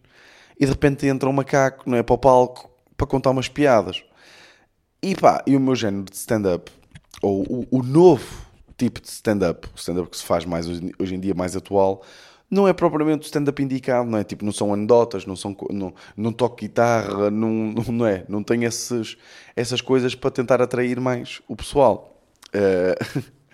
e 0.59 0.65
de 0.65 0.71
repente 0.71 1.07
entra 1.07 1.29
um 1.29 1.33
macaco, 1.33 1.89
não 1.89 1.97
é, 1.97 2.03
para 2.03 2.15
o 2.15 2.17
palco, 2.17 2.69
para 2.97 3.07
contar 3.07 3.31
umas 3.31 3.47
piadas. 3.47 4.03
E 5.01 5.15
pá, 5.15 5.41
e 5.47 5.55
o 5.55 5.59
meu 5.59 5.75
género 5.75 6.03
de 6.03 6.15
stand-up, 6.17 6.69
ou 7.21 7.43
o, 7.43 7.67
o, 7.71 7.83
novo 7.83 8.45
tipo 8.77 8.99
de 8.99 9.07
stand-up, 9.07 9.67
o 9.73 9.77
stand-up 9.77 10.09
que 10.09 10.17
se 10.17 10.23
faz 10.23 10.43
mais 10.43 10.67
hoje, 10.67 10.91
hoje 10.99 11.15
em 11.15 11.19
dia, 11.19 11.33
mais 11.33 11.55
atual, 11.55 12.03
não 12.49 12.67
é 12.67 12.73
propriamente 12.73 13.25
stand-up 13.25 13.61
indicado, 13.61 14.09
não 14.09 14.17
é? 14.17 14.23
Tipo, 14.23 14.45
não 14.45 14.51
são 14.51 14.73
anedotas, 14.73 15.25
não, 15.25 15.35
são, 15.35 15.55
não, 15.71 15.93
não 16.15 16.31
toco 16.31 16.57
guitarra, 16.57 17.29
não, 17.31 17.73
não 17.87 18.05
é? 18.05 18.23
Não 18.27 18.43
tem 18.43 18.63
esses, 18.63 19.17
essas 19.55 19.81
coisas 19.81 20.15
para 20.15 20.31
tentar 20.31 20.61
atrair 20.61 20.99
mais 20.99 21.41
o 21.47 21.55
pessoal. 21.55 22.21
Uh... 22.53 23.35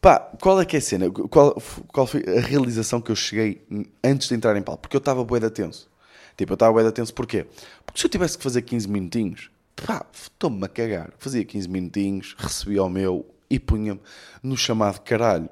Pá, 0.00 0.18
qual 0.38 0.60
é 0.60 0.66
que 0.66 0.76
é 0.76 0.80
a 0.80 0.82
cena? 0.82 1.10
Qual, 1.10 1.56
qual 1.88 2.06
foi 2.06 2.22
a 2.26 2.40
realização 2.40 3.00
que 3.00 3.10
eu 3.10 3.16
cheguei 3.16 3.66
antes 4.04 4.28
de 4.28 4.34
entrar 4.34 4.54
em 4.54 4.60
palco? 4.60 4.82
Porque 4.82 4.96
eu 4.96 4.98
estava 4.98 5.24
bué 5.24 5.40
de 5.40 5.48
tenso. 5.48 5.90
Tipo, 6.36 6.52
eu 6.52 6.54
estava 6.56 6.74
bué 6.74 6.84
de 6.84 6.92
tenso 6.92 7.14
porquê? 7.14 7.46
Porque 7.86 7.98
se 7.98 8.06
eu 8.06 8.10
tivesse 8.10 8.36
que 8.36 8.44
fazer 8.44 8.60
15 8.60 8.86
minutinhos, 8.86 9.50
pá, 9.74 10.04
estou-me 10.12 10.62
a 10.62 10.68
cagar. 10.68 11.10
Fazia 11.18 11.42
15 11.42 11.68
minutinhos, 11.70 12.36
recebia 12.36 12.84
o 12.84 12.90
meu 12.90 13.24
e 13.48 13.58
punha-me 13.58 14.00
no 14.42 14.58
chamado 14.58 15.00
caralho. 15.00 15.48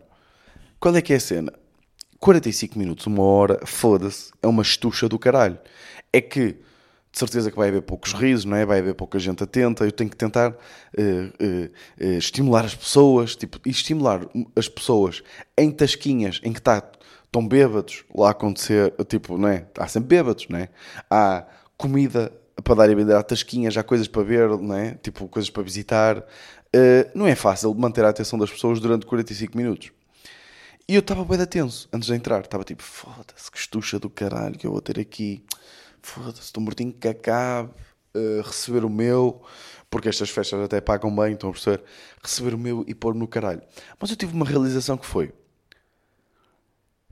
Qual 0.79 0.95
é 0.95 1.01
que 1.01 1.15
é 1.15 1.17
a 1.17 1.21
cena? 1.21 1.53
45 2.23 2.79
minutos, 2.79 3.05
uma 3.09 3.25
hora, 3.25 3.59
foda-se, 3.67 4.31
é 4.41 4.47
uma 4.47 4.63
estucha 4.63 5.09
do 5.09 5.19
caralho. 5.19 5.59
É 6.13 6.21
que, 6.21 6.53
de 6.53 7.19
certeza 7.19 7.51
que 7.51 7.57
vai 7.57 7.69
haver 7.69 7.83
poucos 7.83 8.13
risos, 8.13 8.45
não 8.45 8.57
é? 8.57 8.65
Vai 8.65 8.79
haver 8.79 8.95
pouca 8.95 9.19
gente 9.19 9.43
atenta, 9.43 9.85
eu 9.85 9.91
tenho 9.91 10.09
que 10.09 10.17
tentar 10.17 10.53
uh, 10.53 10.55
uh, 10.55 11.65
uh, 12.01 12.19
estimular 12.19 12.65
as 12.65 12.77
pessoas, 12.77 13.35
tipo, 13.35 13.59
e 13.67 13.71
estimular 13.71 14.25
as 14.55 14.69
pessoas 14.69 15.21
em 15.59 15.69
tasquinhas 15.73 16.41
em 16.45 16.53
que 16.53 16.61
estão 16.61 17.49
bêbados 17.49 18.05
lá 18.15 18.31
acontecer, 18.31 18.95
tipo, 19.09 19.37
não 19.37 19.49
é? 19.49 19.67
Há 19.77 19.89
sempre 19.89 20.17
bêbados, 20.17 20.47
não 20.49 20.61
é? 20.61 20.69
Há 21.11 21.45
comida 21.77 22.33
para 22.63 22.77
dar 22.77 22.89
e 22.89 22.95
vender, 22.95 23.17
há 23.17 23.23
tasquinhas, 23.25 23.77
há 23.77 23.83
coisas 23.83 24.07
para 24.07 24.23
ver, 24.23 24.49
não 24.49 24.77
é? 24.77 24.95
Tipo, 25.03 25.27
coisas 25.27 25.51
para 25.51 25.65
visitar. 25.65 26.25
não 27.17 27.27
é 27.27 27.35
fácil 27.35 27.75
manter 27.75 28.05
a 28.05 28.11
atenção 28.11 28.39
das 28.39 28.49
pessoas 28.49 28.79
durante 28.79 29.07
45 29.07 29.57
minutos. 29.59 29.91
E 30.89 30.95
eu 30.95 31.01
estava 31.01 31.25
bem 31.25 31.45
tenso 31.47 31.89
antes 31.93 32.09
de 32.09 32.15
entrar. 32.15 32.41
Estava 32.41 32.65
tipo, 32.65 32.83
foda-se, 32.83 33.51
que 33.51 33.59
estucha 33.59 33.99
do 33.99 34.11
caralho 34.11 34.59
que 34.59 34.67
eu 34.67 34.73
vou 34.73 34.81
ter 34.81 34.99
aqui. 34.99 35.45
Foda-se, 36.03 36.43
estou 36.43 36.63
mortinho 36.63 36.93
que 36.93 37.09
acabe. 37.09 37.71
Uh, 38.15 38.43
receber 38.43 38.85
o 38.85 38.91
meu, 38.91 39.41
porque 39.89 40.07
estas 40.07 40.29
festas 40.29 40.61
até 40.61 40.83
pagam 40.83 41.15
bem, 41.17 41.33
estão 41.33 41.49
a 41.49 41.53
perceber? 41.53 41.83
Receber 42.23 42.53
o 42.53 42.59
meu 42.59 42.85
e 42.87 42.95
pôr-me 42.95 43.21
no 43.21 43.27
caralho. 43.27 43.63
Mas 43.99 44.11
eu 44.11 44.17
tive 44.17 44.35
uma 44.35 44.45
realização 44.45 44.99
que 44.99 45.07
foi: 45.07 45.33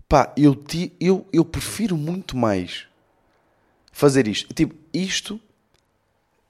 pá, 0.07 0.31
eu, 0.37 0.55
ti, 0.55 0.93
eu, 1.01 1.27
eu 1.33 1.43
prefiro 1.43 1.97
muito 1.97 2.37
mais 2.37 2.87
fazer 3.91 4.29
isto. 4.29 4.53
Tipo, 4.53 4.75
isto, 4.93 5.41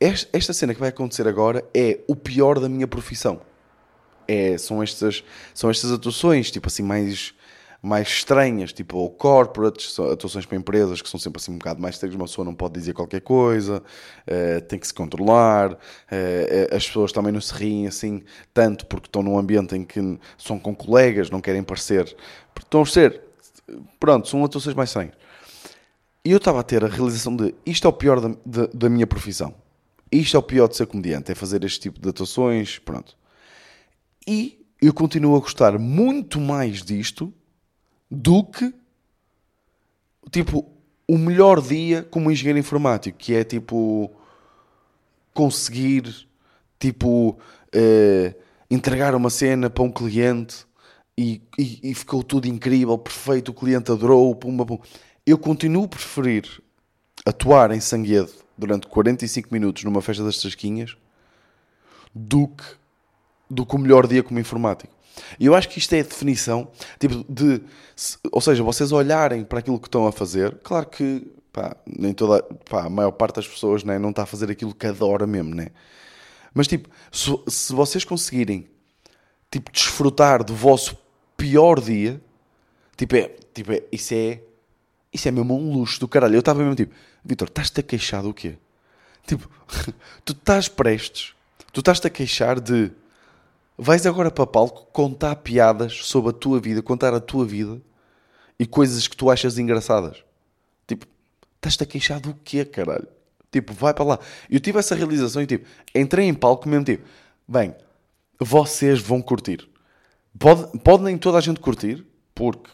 esta 0.00 0.52
cena 0.52 0.74
que 0.74 0.80
vai 0.80 0.88
acontecer 0.88 1.28
agora 1.28 1.64
é 1.72 2.00
o 2.08 2.16
pior 2.16 2.58
da 2.58 2.68
minha 2.68 2.88
profissão 2.88 3.40
é, 4.30 4.56
são, 4.56 4.80
estas, 4.80 5.24
são 5.52 5.68
estas 5.68 5.90
atuações, 5.90 6.52
tipo 6.52 6.68
assim, 6.68 6.84
mais, 6.84 7.34
mais 7.82 8.06
estranhas, 8.06 8.72
tipo 8.72 8.96
ou 8.96 9.10
corporates, 9.10 9.98
atuações 9.98 10.46
para 10.46 10.56
empresas 10.56 11.02
que 11.02 11.08
são 11.08 11.18
sempre 11.18 11.40
assim 11.40 11.50
um 11.50 11.58
bocado 11.58 11.82
mais 11.82 11.96
estranhas, 11.96 12.14
uma 12.14 12.26
pessoa 12.26 12.44
não 12.44 12.54
pode 12.54 12.74
dizer 12.74 12.92
qualquer 12.92 13.22
coisa, 13.22 13.82
uh, 13.82 14.60
tem 14.68 14.78
que 14.78 14.86
se 14.86 14.94
controlar, 14.94 15.72
uh, 15.72 15.76
as 16.76 16.86
pessoas 16.86 17.10
também 17.10 17.32
não 17.32 17.40
se 17.40 17.52
riem 17.52 17.88
assim 17.88 18.22
tanto 18.54 18.86
porque 18.86 19.08
estão 19.08 19.20
num 19.20 19.36
ambiente 19.36 19.74
em 19.74 19.84
que 19.84 20.00
são 20.38 20.60
com 20.60 20.74
colegas, 20.74 21.28
não 21.28 21.40
querem 21.40 21.64
parecer, 21.64 22.16
estão 22.56 22.82
a 22.82 22.86
ser, 22.86 23.20
pronto, 23.98 24.28
são 24.28 24.44
atuações 24.44 24.76
mais 24.76 24.90
estranhas. 24.90 25.14
E 26.24 26.30
eu 26.30 26.36
estava 26.36 26.60
a 26.60 26.62
ter 26.62 26.84
a 26.84 26.88
realização 26.88 27.34
de 27.34 27.52
isto 27.66 27.86
é 27.86 27.90
o 27.90 27.92
pior 27.92 28.20
da, 28.20 28.28
da, 28.44 28.68
da 28.72 28.88
minha 28.90 29.06
profissão. 29.06 29.54
Isto 30.12 30.36
é 30.36 30.40
o 30.40 30.42
pior 30.42 30.68
de 30.68 30.76
ser 30.76 30.86
comediante, 30.86 31.32
é 31.32 31.34
fazer 31.34 31.64
este 31.64 31.80
tipo 31.80 31.98
de 31.98 32.08
atuações, 32.10 32.78
pronto. 32.78 33.16
E 34.26 34.64
eu 34.80 34.92
continuo 34.92 35.36
a 35.36 35.40
gostar 35.40 35.78
muito 35.78 36.40
mais 36.40 36.82
disto 36.82 37.32
do 38.10 38.44
que 38.44 38.74
tipo 40.30 40.66
o 41.06 41.18
melhor 41.18 41.60
dia 41.60 42.02
como 42.04 42.30
engenheiro 42.30 42.58
informático, 42.58 43.18
que 43.18 43.34
é 43.34 43.44
tipo 43.44 44.10
conseguir 45.34 46.26
tipo 46.78 47.30
uh, 47.30 48.34
entregar 48.70 49.14
uma 49.14 49.30
cena 49.30 49.68
para 49.68 49.82
um 49.82 49.90
cliente 49.90 50.66
e, 51.18 51.42
e, 51.58 51.90
e, 51.90 51.94
ficou 51.94 52.22
tudo 52.22 52.46
incrível, 52.46 52.96
perfeito, 52.96 53.50
o 53.50 53.54
cliente 53.54 53.92
adorou, 53.92 54.34
pumba, 54.34 54.64
pum. 54.64 54.78
Eu 55.26 55.36
continuo 55.36 55.84
a 55.84 55.88
preferir 55.88 56.62
atuar 57.26 57.72
em 57.72 57.80
Sanguedo 57.80 58.32
durante 58.56 58.86
45 58.86 59.48
minutos 59.52 59.84
numa 59.84 60.00
festa 60.00 60.24
das 60.24 60.38
Trasquinhas 60.38 60.96
do 62.14 62.48
que 62.48 62.64
do 63.50 63.66
que 63.66 63.74
o 63.74 63.78
melhor 63.78 64.06
dia 64.06 64.22
como 64.22 64.38
informático. 64.38 64.94
E 65.38 65.46
eu 65.46 65.54
acho 65.54 65.68
que 65.68 65.78
isto 65.78 65.92
é 65.92 66.00
a 66.00 66.04
definição, 66.04 66.68
tipo, 66.98 67.24
de. 67.28 67.60
Ou 68.30 68.40
seja, 68.40 68.62
vocês 68.62 68.92
olharem 68.92 69.44
para 69.44 69.58
aquilo 69.58 69.78
que 69.78 69.88
estão 69.88 70.06
a 70.06 70.12
fazer, 70.12 70.56
claro 70.62 70.86
que 70.86 71.26
pá, 71.52 71.76
nem 71.86 72.14
toda, 72.14 72.42
pá, 72.68 72.84
a 72.84 72.90
maior 72.90 73.10
parte 73.10 73.36
das 73.36 73.48
pessoas 73.48 73.84
né, 73.84 73.98
não 73.98 74.10
está 74.10 74.22
a 74.22 74.26
fazer 74.26 74.50
aquilo 74.50 74.74
que 74.74 74.86
adora 74.86 75.26
mesmo, 75.26 75.54
né? 75.54 75.68
Mas 76.54 76.66
tipo, 76.66 76.88
se, 77.12 77.30
se 77.48 77.72
vocês 77.72 78.04
conseguirem 78.04 78.68
tipo, 79.50 79.70
desfrutar 79.70 80.42
do 80.42 80.54
vosso 80.54 80.96
pior 81.36 81.80
dia, 81.80 82.20
tipo, 82.96 83.16
é, 83.16 83.34
tipo 83.52 83.72
é, 83.72 83.82
isso 83.92 84.14
é 84.14 84.40
isso 85.12 85.26
é 85.26 85.30
mesmo 85.30 85.58
um 85.58 85.72
luxo 85.72 85.98
do 85.98 86.06
caralho. 86.06 86.34
Eu 86.34 86.40
estava 86.40 86.60
mesmo 86.60 86.76
tipo, 86.76 86.94
Vitor, 87.24 87.48
estás-te 87.48 87.80
a 87.80 87.82
queixar 87.82 88.22
do 88.22 88.32
quê? 88.32 88.56
Tipo, 89.26 89.48
tu 90.24 90.32
estás 90.32 90.68
prestes, 90.68 91.34
tu 91.72 91.80
estás-te 91.80 92.06
a 92.06 92.10
queixar 92.10 92.60
de 92.60 92.92
Vais 93.82 94.04
agora 94.04 94.30
para 94.30 94.46
palco 94.46 94.84
contar 94.92 95.36
piadas 95.36 96.04
sobre 96.04 96.28
a 96.28 96.32
tua 96.34 96.60
vida, 96.60 96.82
contar 96.82 97.14
a 97.14 97.18
tua 97.18 97.46
vida 97.46 97.80
e 98.58 98.66
coisas 98.66 99.08
que 99.08 99.16
tu 99.16 99.30
achas 99.30 99.56
engraçadas. 99.56 100.22
Tipo, 100.86 101.06
estás-te 101.56 101.82
a 101.82 101.86
queixar 101.86 102.20
do 102.20 102.34
quê, 102.44 102.62
caralho? 102.62 103.08
Tipo, 103.50 103.72
vai 103.72 103.94
para 103.94 104.04
lá. 104.04 104.18
Eu 104.50 104.60
tive 104.60 104.78
essa 104.78 104.94
realização 104.94 105.40
e 105.40 105.46
tipo, 105.46 105.66
entrei 105.94 106.26
em 106.26 106.34
palco 106.34 106.68
mesmo 106.68 106.84
tipo, 106.84 107.08
bem, 107.48 107.74
vocês 108.38 109.00
vão 109.00 109.22
curtir. 109.22 109.66
Pode, 110.38 110.78
pode 110.80 111.02
nem 111.02 111.16
toda 111.16 111.38
a 111.38 111.40
gente 111.40 111.58
curtir, 111.58 112.04
porque, 112.34 112.68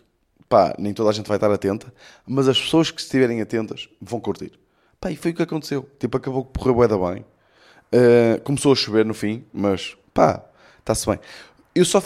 pá, 0.49 0.75
nem 0.77 0.93
toda 0.93 1.11
a 1.11 1.13
gente 1.13 1.29
vai 1.29 1.37
estar 1.37 1.53
atenta, 1.53 1.95
mas 2.27 2.49
as 2.49 2.61
pessoas 2.61 2.91
que 2.91 3.01
estiverem 3.01 3.41
atentas 3.41 3.89
vão 4.03 4.19
curtir. 4.19 4.59
Pá, 5.01 5.13
e 5.13 5.15
foi 5.15 5.31
o 5.31 5.35
que 5.35 5.43
aconteceu. 5.43 5.89
Tipo, 6.01 6.17
acabou 6.17 6.45
por 6.45 6.65
correr 6.65 6.75
bué 6.75 6.89
da 6.89 6.99
bem. 6.99 7.25
Uh, 7.95 8.41
começou 8.43 8.73
a 8.73 8.75
chover 8.75 9.05
no 9.05 9.15
fim, 9.15 9.45
mas, 9.53 9.97
pá, 10.13 10.45
está-se 10.87 11.07
bem. 11.07 11.19
Eu 11.75 11.85
só, 11.85 12.03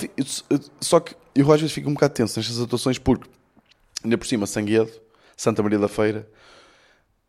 só 0.80 0.98
que 0.98 1.14
eu 1.34 1.52
às 1.52 1.60
vezes 1.60 1.74
fico 1.74 1.88
um 1.88 1.94
bocado 1.94 2.14
tenso 2.14 2.38
nestas 2.38 2.60
atuações 2.60 2.98
porque, 2.98 3.28
ainda 4.02 4.16
por 4.16 4.26
cima, 4.26 4.46
Sanguedo, 4.46 4.90
Santa 5.36 5.62
Maria 5.62 5.78
da 5.78 5.88
Feira, 5.88 6.26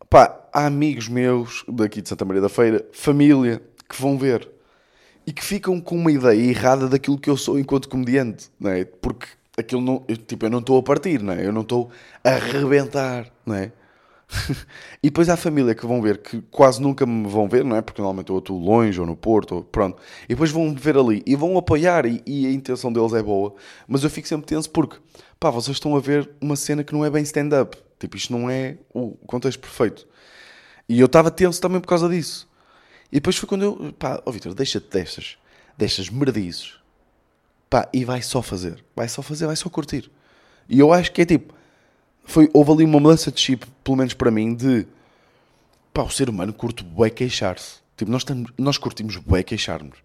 pá, 0.10 0.48
há 0.52 0.66
amigos 0.66 1.08
meus 1.08 1.64
daqui 1.68 2.02
de 2.02 2.10
Santa 2.10 2.26
Maria 2.26 2.42
da 2.42 2.50
Feira, 2.50 2.86
família, 2.94 3.62
que 3.88 4.02
vão 4.02 4.18
ver 4.18 4.50
e 5.28 5.32
que 5.32 5.44
ficam 5.44 5.80
com 5.80 5.96
uma 5.96 6.12
ideia 6.12 6.42
errada 6.42 6.88
daquilo 6.88 7.18
que 7.18 7.30
eu 7.30 7.38
sou 7.38 7.60
enquanto 7.60 7.88
comediante, 7.88 8.50
não 8.60 8.72
é? 8.72 8.86
Porque 8.86 9.28
aquilo 9.56 9.82
não, 9.82 10.00
tipo, 10.26 10.46
eu 10.46 10.50
não 10.50 10.60
estou 10.60 10.80
a 10.80 10.84
partir, 10.84 11.22
não 11.22 11.34
é? 11.34 11.46
Eu 11.46 11.52
não 11.52 11.62
estou 11.62 11.92
a 12.24 12.30
arrebentar, 12.32 13.32
não 13.46 13.56
é? 13.56 13.72
e 15.04 15.10
depois 15.10 15.30
há 15.30 15.34
a 15.34 15.38
família 15.38 15.76
que 15.76 15.86
vão 15.86 16.02
ver, 16.02 16.20
que 16.20 16.42
quase 16.50 16.82
nunca 16.82 17.06
me 17.06 17.28
vão 17.28 17.48
ver, 17.48 17.64
não 17.64 17.76
é? 17.76 17.82
Porque 17.82 18.02
normalmente 18.02 18.30
eu 18.30 18.38
estou 18.38 18.58
longe 18.58 19.00
ou 19.00 19.06
no 19.06 19.16
Porto, 19.16 19.56
ou, 19.56 19.64
pronto. 19.64 20.02
E 20.26 20.30
depois 20.30 20.52
vão 20.52 20.74
ver 20.74 20.98
ali 20.98 21.22
e 21.26 21.36
vão 21.36 21.58
apoiar 21.58 22.06
e, 22.06 22.22
e, 22.26 22.48
a 22.48 22.52
intenção 22.52 22.92
deles 22.92 23.14
é 23.14 23.22
boa. 23.22 23.54
Mas 23.88 24.04
eu 24.04 24.10
fico 24.10 24.28
sempre 24.28 24.48
tenso 24.48 24.70
porque, 24.70 24.98
pá, 25.40 25.50
vocês 25.50 25.76
estão 25.76 25.96
a 25.96 26.00
ver 26.00 26.30
uma 26.40 26.56
cena 26.56 26.84
que 26.84 26.94
não 26.94 27.04
é 27.04 27.10
bem 27.10 27.24
stand-up. 27.24 27.78
Tipo, 28.00 28.18
isto 28.18 28.32
não 28.32 28.50
é 28.50 28.78
o 28.94 29.12
contexto 29.28 29.60
perfeito. 29.60 30.08
E 30.88 31.00
eu 31.00 31.06
estava 31.06 31.30
tenso 31.30 31.62
também 31.62 31.80
por 31.80 31.88
causa 31.88 32.10
disso. 32.10 32.50
E 33.12 33.16
depois 33.16 33.36
foi 33.36 33.48
quando 33.48 33.64
eu, 33.64 33.94
pá, 33.94 34.22
ó 34.26 34.30
oh, 34.30 34.32
Vitor, 34.32 34.54
deixa-te 34.54 34.90
destas, 34.90 35.38
destas 35.78 36.10
merdizes. 36.10 36.76
Pá, 37.70 37.88
e 37.94 38.06
vai 38.06 38.22
só 38.22 38.42
fazer. 38.42 38.84
Vai 38.96 39.08
só 39.08 39.22
fazer, 39.22 39.46
vai 39.46 39.56
só 39.56 39.70
curtir. 39.70 40.10
E 40.70 40.80
eu 40.80 40.92
acho 40.94 41.12
que 41.12 41.22
é 41.22 41.26
tipo 41.26 41.54
foi, 42.24 42.50
houve 42.54 42.72
ali 42.72 42.86
uma 42.86 43.00
mudança 43.00 43.32
de 43.32 43.40
chip, 43.40 43.66
pelo 43.84 43.98
menos 43.98 44.14
para 44.14 44.32
mim, 44.32 44.54
de 44.56 44.88
pá, 45.94 46.04
o 46.04 46.10
ser 46.10 46.30
humano 46.30 46.54
curte 46.54 46.84
bué 46.84 47.10
queixar-se. 47.10 47.82
Tipo, 47.98 48.12
nós, 48.12 48.22
estamos, 48.22 48.52
nós 48.58 48.78
curtimos 48.78 49.18
bué 49.18 49.44
queixar-nos. 49.44 49.98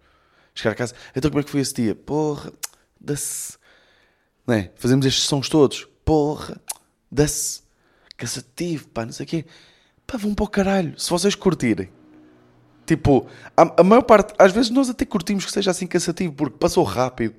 Chegar 0.53 0.71
a 0.71 0.75
casa, 0.75 0.95
então 1.15 1.29
como 1.29 1.39
é 1.39 1.43
que 1.43 1.51
foi 1.51 1.61
esse 1.61 1.73
dia? 1.73 1.95
Porra, 1.95 2.51
da-se. 2.99 3.57
É? 4.47 4.71
Fazemos 4.75 5.05
estes 5.05 5.25
sons 5.25 5.49
todos. 5.49 5.87
Porra, 6.03 6.59
da-se. 7.11 7.61
Cansativo, 8.15 8.87
pá, 8.87 9.05
não 9.05 9.13
sei 9.13 9.25
o 9.25 9.29
quê. 9.29 9.45
Pá, 10.05 10.17
vão 10.17 10.33
para 10.33 10.43
o 10.43 10.47
caralho. 10.47 10.99
Se 10.99 11.09
vocês 11.09 11.35
curtirem. 11.35 11.89
Tipo, 12.85 13.27
a, 13.55 13.81
a 13.81 13.83
maior 13.83 14.01
parte, 14.01 14.33
às 14.39 14.51
vezes 14.51 14.71
nós 14.71 14.89
até 14.89 15.05
curtimos 15.05 15.45
que 15.45 15.51
seja 15.51 15.71
assim 15.71 15.85
cansativo, 15.85 16.33
porque 16.33 16.57
passou 16.57 16.83
rápido. 16.83 17.35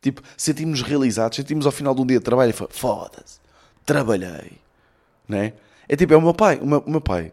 Tipo, 0.00 0.22
sentimos-nos 0.36 0.88
realizados, 0.88 1.36
sentimos 1.36 1.66
ao 1.66 1.72
final 1.72 1.94
de 1.94 2.00
um 2.00 2.06
dia 2.06 2.18
de 2.18 2.24
trabalho 2.24 2.50
e 2.50 2.68
foda-se 2.70 3.41
trabalhei, 3.84 4.58
né? 5.28 5.54
É 5.88 5.96
tipo, 5.96 6.14
é 6.14 6.16
o 6.16 6.22
meu 6.22 6.34
pai, 6.34 6.58
o 6.60 6.66
meu, 6.66 6.78
o 6.80 6.90
meu 6.90 7.00
pai 7.00 7.32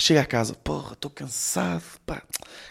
chega 0.00 0.22
a 0.22 0.26
casa, 0.26 0.54
porra, 0.54 0.94
estou 0.94 1.10
cansado, 1.10 1.82
pá, 2.06 2.22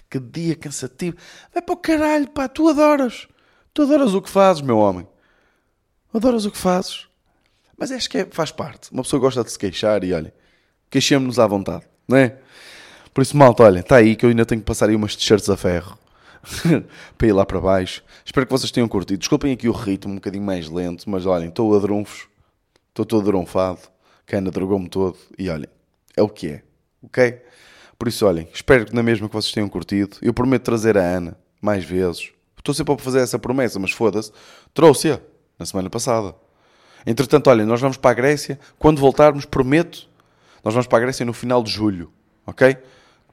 que 0.10 0.20
dia 0.20 0.56
cansativo. 0.56 1.16
Vai 1.54 1.62
para 1.62 1.74
o 1.74 1.78
caralho, 1.78 2.28
pá, 2.30 2.48
tu 2.48 2.68
adoras. 2.68 3.28
Tu 3.74 3.84
adoras 3.84 4.14
o 4.14 4.22
que 4.22 4.30
fazes, 4.30 4.62
meu 4.62 4.78
homem. 4.78 5.08
Adoras 6.14 6.46
o 6.46 6.52
que 6.52 6.58
fazes. 6.58 7.08
Mas 7.78 7.92
acho 7.92 8.10
que 8.10 8.18
é, 8.18 8.26
faz 8.26 8.52
parte. 8.52 8.92
Uma 8.92 9.04
pessoa 9.04 9.20
gosta 9.20 9.44
de 9.44 9.52
se 9.52 9.60
queixar 9.60 10.04
e 10.04 10.14
olha, 10.14 10.34
queixemos-nos 10.90 11.40
à 11.40 11.48
vontade, 11.48 11.86
não 12.08 12.18
é? 12.18 12.38
Por 13.14 13.22
isso, 13.22 13.38
malta, 13.38 13.64
olha, 13.64 13.80
está 13.80 13.98
aí 13.98 14.16
que 14.16 14.26
eu 14.26 14.30
ainda 14.30 14.46
tenho 14.46 14.62
que 14.62 14.68
passar 14.68 14.90
aí 14.90 14.96
umas 14.96 15.16
t-shirts 15.16 15.50
a 15.50 15.58
ferro 15.58 15.98
para 17.18 17.28
ir 17.28 17.32
lá 17.32 17.46
para 17.46 17.60
baixo. 17.60 18.04
Espero 18.26 18.46
que 18.46 18.52
vocês 18.52 18.72
tenham 18.72 18.88
curtido. 18.88 19.20
Desculpem 19.20 19.54
aqui 19.54 19.68
o 19.70 19.72
ritmo 19.72 20.14
um 20.14 20.16
bocadinho 20.16 20.44
mais 20.44 20.70
lento, 20.70 21.10
mas 21.10 21.26
olhem, 21.26 21.50
estou 21.50 21.76
a 21.76 21.80
drunfos. 21.80 22.28
Estou 22.90 23.06
todo 23.06 23.26
dronfado. 23.26 23.80
Cana 24.26 24.52
drogou-me 24.52 24.90
todo. 24.90 25.18
E 25.38 25.50
olhem, 25.50 25.70
é 26.16 26.22
o 26.22 26.30
que 26.30 26.48
é. 26.48 26.64
Ok? 27.02 27.42
Por 27.98 28.08
isso, 28.08 28.26
olhem, 28.26 28.48
espero 28.54 28.86
que 28.86 28.96
na 28.96 29.04
mesma 29.04 29.28
que 29.28 29.34
vocês 29.34 29.52
tenham 29.52 29.68
curtido. 29.68 30.18
Eu 30.22 30.34
prometo 30.34 30.64
trazer 30.64 30.98
a 30.98 31.02
Ana 31.02 31.38
mais 31.62 31.84
vezes. 31.84 32.32
Estou 32.58 32.74
sempre 32.74 32.94
a 32.94 32.98
fazer 32.98 33.20
essa 33.20 33.40
promessa, 33.40 33.80
mas 33.80 33.92
foda-se. 33.92 34.32
Trouxe-a 34.74 35.20
na 35.58 35.66
semana 35.66 35.90
passada. 35.90 36.36
Entretanto, 37.06 37.50
olhem, 37.50 37.66
nós 37.66 37.82
vamos 37.82 37.98
para 37.98 38.12
a 38.12 38.14
Grécia. 38.14 38.60
Quando 38.78 39.00
voltarmos, 39.00 39.46
prometo, 39.46 40.10
nós 40.64 40.74
vamos 40.74 40.88
para 40.88 40.98
a 40.98 41.02
Grécia 41.02 41.26
no 41.26 41.34
final 41.34 41.64
de 41.64 41.72
julho. 41.72 42.12
Ok? 42.46 42.78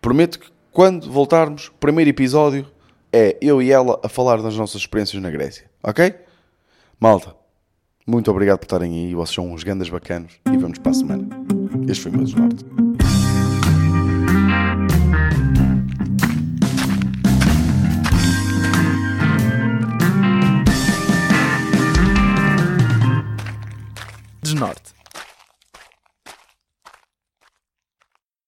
Prometo 0.01 0.39
que 0.39 0.51
quando 0.73 1.11
voltarmos, 1.11 1.71
primeiro 1.81 2.11
episódio 2.11 2.67
é 3.13 3.37
eu 3.41 3.63
e 3.63 3.71
ela 3.73 4.01
a 4.03 4.09
falar 4.09 4.43
das 4.43 4.57
nossas 4.57 4.83
experiências 4.83 5.23
na 5.23 5.31
Grécia. 5.31 5.71
Ok? 5.83 6.15
Malta, 7.01 7.35
muito 8.07 8.31
obrigado 8.31 8.59
por 8.59 8.65
estarem 8.65 8.93
aí. 8.95 9.15
Vocês 9.15 9.35
são 9.35 9.53
uns 9.53 9.65
grandes 9.65 9.89
bacanos. 9.89 10.33
E 10.47 10.57
vamos 10.57 10.79
para 10.79 10.93
a 10.93 10.95
semana. 10.95 11.29
Este 11.89 12.05
foi 12.05 12.13
o 12.13 12.17
meu 12.17 12.25
desnorte. 12.25 12.65
Desnorte. 24.43 24.96